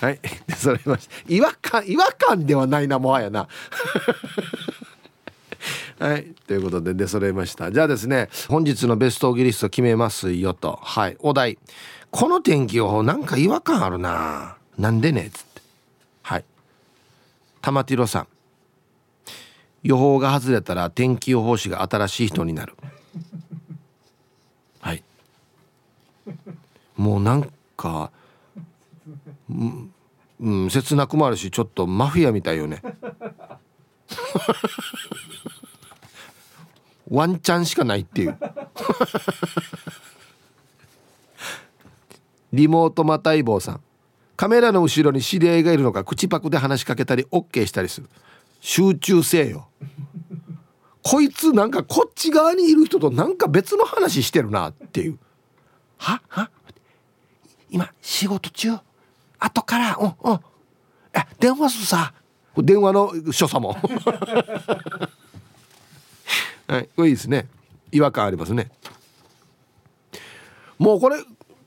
[0.00, 0.20] はい。
[0.56, 3.48] それまし違和感違和感ではないなもはやな。
[5.98, 6.34] はい。
[6.46, 7.72] ということで出揃いました。
[7.72, 10.78] じゃあですね本日のベストオギリスト決めますよと。
[10.82, 11.16] はい。
[11.20, 11.58] お題。
[12.10, 14.56] この天気予報なんか違和感あるな。
[14.78, 15.26] なんでね？
[15.26, 15.60] っつって。
[16.22, 16.44] はい。
[17.60, 18.28] 玉ティロさん。
[19.82, 22.74] 予報が外れたら天気予報士が新しい人になる。
[24.80, 25.02] はい。
[26.96, 28.10] もうなんか
[29.48, 32.82] うん、切なくもあるしちょっとマフィアみたいよね。
[37.10, 38.38] ワンチャンしかないっていう。
[42.52, 43.80] リモートマタイボーさん。
[44.36, 48.08] カメラの後ろに知り合いがいるのか口パクで話しかけたり OK したりする。
[48.60, 49.68] 集中せえよ。
[51.02, 55.18] こいつなんかこっち側にいる人となんか別の話してるなっていう。
[55.96, 56.22] は？
[56.28, 56.50] は？
[57.70, 58.78] 今仕事中？
[59.38, 60.40] 後からうんうん。
[61.14, 62.12] え電話すさ。
[62.56, 63.76] 電話の所作も。
[66.66, 67.46] はいこれいいですね。
[67.92, 68.70] 違和感ありますね。
[70.78, 71.16] もうこれ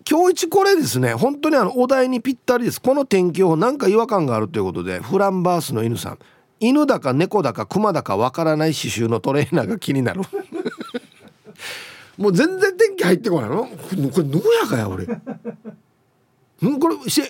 [0.10, 1.14] 今日一これですね。
[1.14, 2.82] 本当にあのお題にぴったりです。
[2.82, 6.20] この天気予報なんか違和感があるということでフランバースの犬さん。
[6.60, 10.22] 犬だか猫だか熊だかわからない刺繍のトレーナーが気になる。
[12.18, 13.64] もう全然天気入ってこないの？
[13.66, 15.06] これどうやかや俺。
[15.06, 17.22] んこれし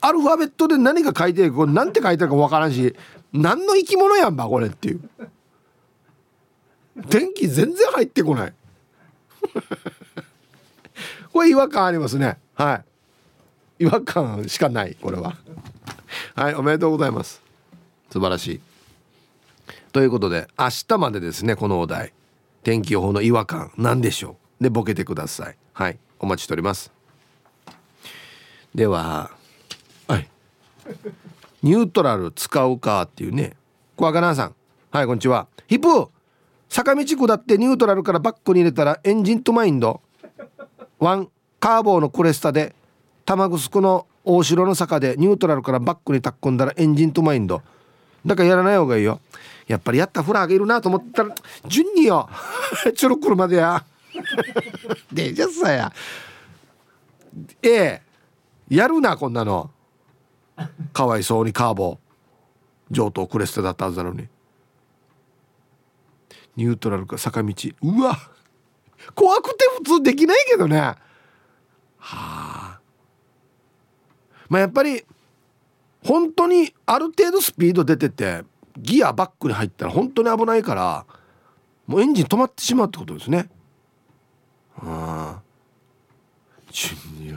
[0.00, 2.94] アルファベットで何が書いてるこれなんて書いてるかわからんし
[3.32, 5.00] 何の生き物やんばこれっていう。
[7.08, 8.52] 電気全然入ってこない。
[11.32, 12.38] これ違和感ありますね。
[12.54, 12.82] は
[13.78, 13.84] い。
[13.84, 15.36] 違和感しかないこれは。
[16.34, 17.40] はいおめでとうございます。
[18.10, 18.60] 素晴らしい。
[19.92, 22.12] ということで明日までですねこのお題。
[22.62, 24.64] 天気予報の違和感何でしょう。
[24.64, 25.56] でボケてください。
[25.72, 26.92] はいお待ちしております。
[28.74, 29.30] では
[30.10, 30.28] はい。
[31.62, 33.52] ニュートラル使うかっていうね。
[33.94, 34.54] 小若菜さん。
[34.90, 35.46] はいこんにちは。
[35.68, 36.10] ヒップ
[36.68, 40.00] 坂道下ってニュートラルからバックに入れたらエンジンとマインド。
[40.98, 41.28] ワン
[41.60, 42.74] カーボーのクレスタで
[43.24, 47.62] 玉城の大城の坂でニュートラルからバックに突っ込んだらエンジンとマインド。
[48.26, 49.20] だからやらない方がいいよ。
[49.68, 51.32] やっぱりやったフラーがいるなと思ったら
[51.68, 52.28] 順によ。
[52.96, 53.84] ちょろ車でや。
[55.12, 55.92] でじゃさや。
[57.62, 58.02] ええ。
[58.68, 59.70] やるなこんなの。
[60.92, 61.98] かわいそうにカーボ
[62.90, 64.28] 上等クレステだったはずなのに。
[66.56, 67.54] ニュートラルか坂道。
[67.82, 68.18] うわ
[69.14, 70.78] 怖くて普通できないけどね。
[70.78, 70.96] は
[71.98, 72.80] あ。
[74.48, 75.04] まあやっぱり
[76.04, 78.42] 本当にある程度スピード出てて
[78.76, 81.06] ギアバックに入ったら本当に危ないから
[81.86, 83.48] もうエンジン止まってしまうってことですね。
[84.78, 85.38] あ。
[85.38, 85.42] あ
[86.70, 87.32] 順に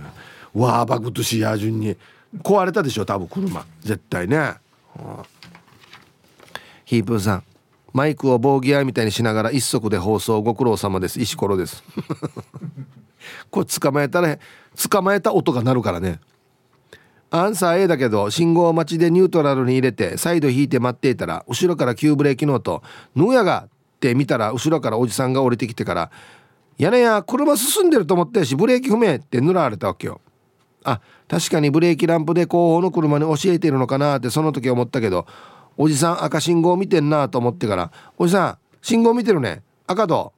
[0.53, 1.97] わーバグとしや順に
[2.41, 3.65] 壊れたでしょ多分車。
[3.81, 4.57] 絶対ね、は
[4.97, 5.23] あ、
[6.85, 7.43] ヒープーさん。
[7.93, 11.21] マイクを棒ギアみたいにしながら一足で放送ご苦労様です。
[11.21, 11.83] 石ころです。
[13.51, 14.37] これ捕まえたら
[14.89, 16.19] 捕まえた音が鳴るからね。
[17.29, 22.83] アンサー A だけど信号待ちでニュートラルに入れてサイド引いて待っていたら後ろから急ブレーキの音
[23.15, 23.65] 「ぬやが」
[23.95, 26.11] って見たら後ろからおじさんが降りてきてから
[26.77, 30.21] 「屋根や車進んでると思ったしブレーキ踏め」って塗られたわけよ。
[30.83, 35.25] あ確かにブレーキランプで後方の車に教えてるのかなってその時思ったけど
[35.77, 39.63] おじさん赤信号見てんなと思ってから「おじさん信号見てるね。
[39.87, 40.33] 赤と。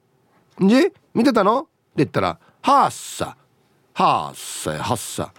[0.62, 0.92] んじ？
[1.14, 3.36] 見てたの?」って言ったら「はっさ。
[3.92, 5.32] はっさはっさ」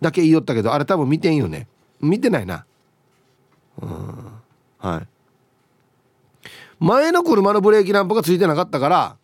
[0.00, 1.66] だけ言いよったけどあれ多分見てんよね。
[2.00, 2.64] 見てないな。
[3.80, 3.90] うん。
[4.78, 5.08] はい。
[6.78, 9.16] 前の車のブレーキランプがついてなかったから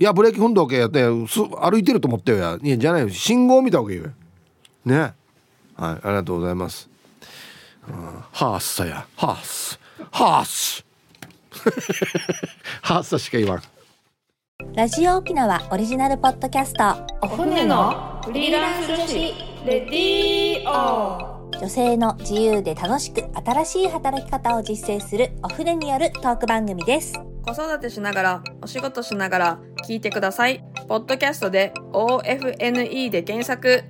[0.00, 2.58] いやブレーキ踏んどけやって歩いてると思ったよや。
[2.60, 3.10] いやじゃないよ。
[3.10, 4.10] 信号見たわけよ。
[4.88, 4.98] ね。
[5.00, 5.14] はい
[5.76, 6.88] ありがとうございます。
[8.32, 9.06] ハースさや。
[9.16, 9.78] ハース
[10.10, 10.84] ハース
[12.82, 13.62] ハ ースさしか言わん。
[14.74, 17.06] ラジオ沖縄オリジナルポッドキャスト。
[17.22, 19.14] お船のフリーランス女子。
[19.64, 27.14] レディオ女性の自由で楽しく新しい働き方を実践するお船によるトーク番組です。
[27.44, 29.58] 子育てしながらお仕事しながら
[29.88, 30.62] 聞いてください。
[30.86, 33.84] ポッドキャストで OFNE で検索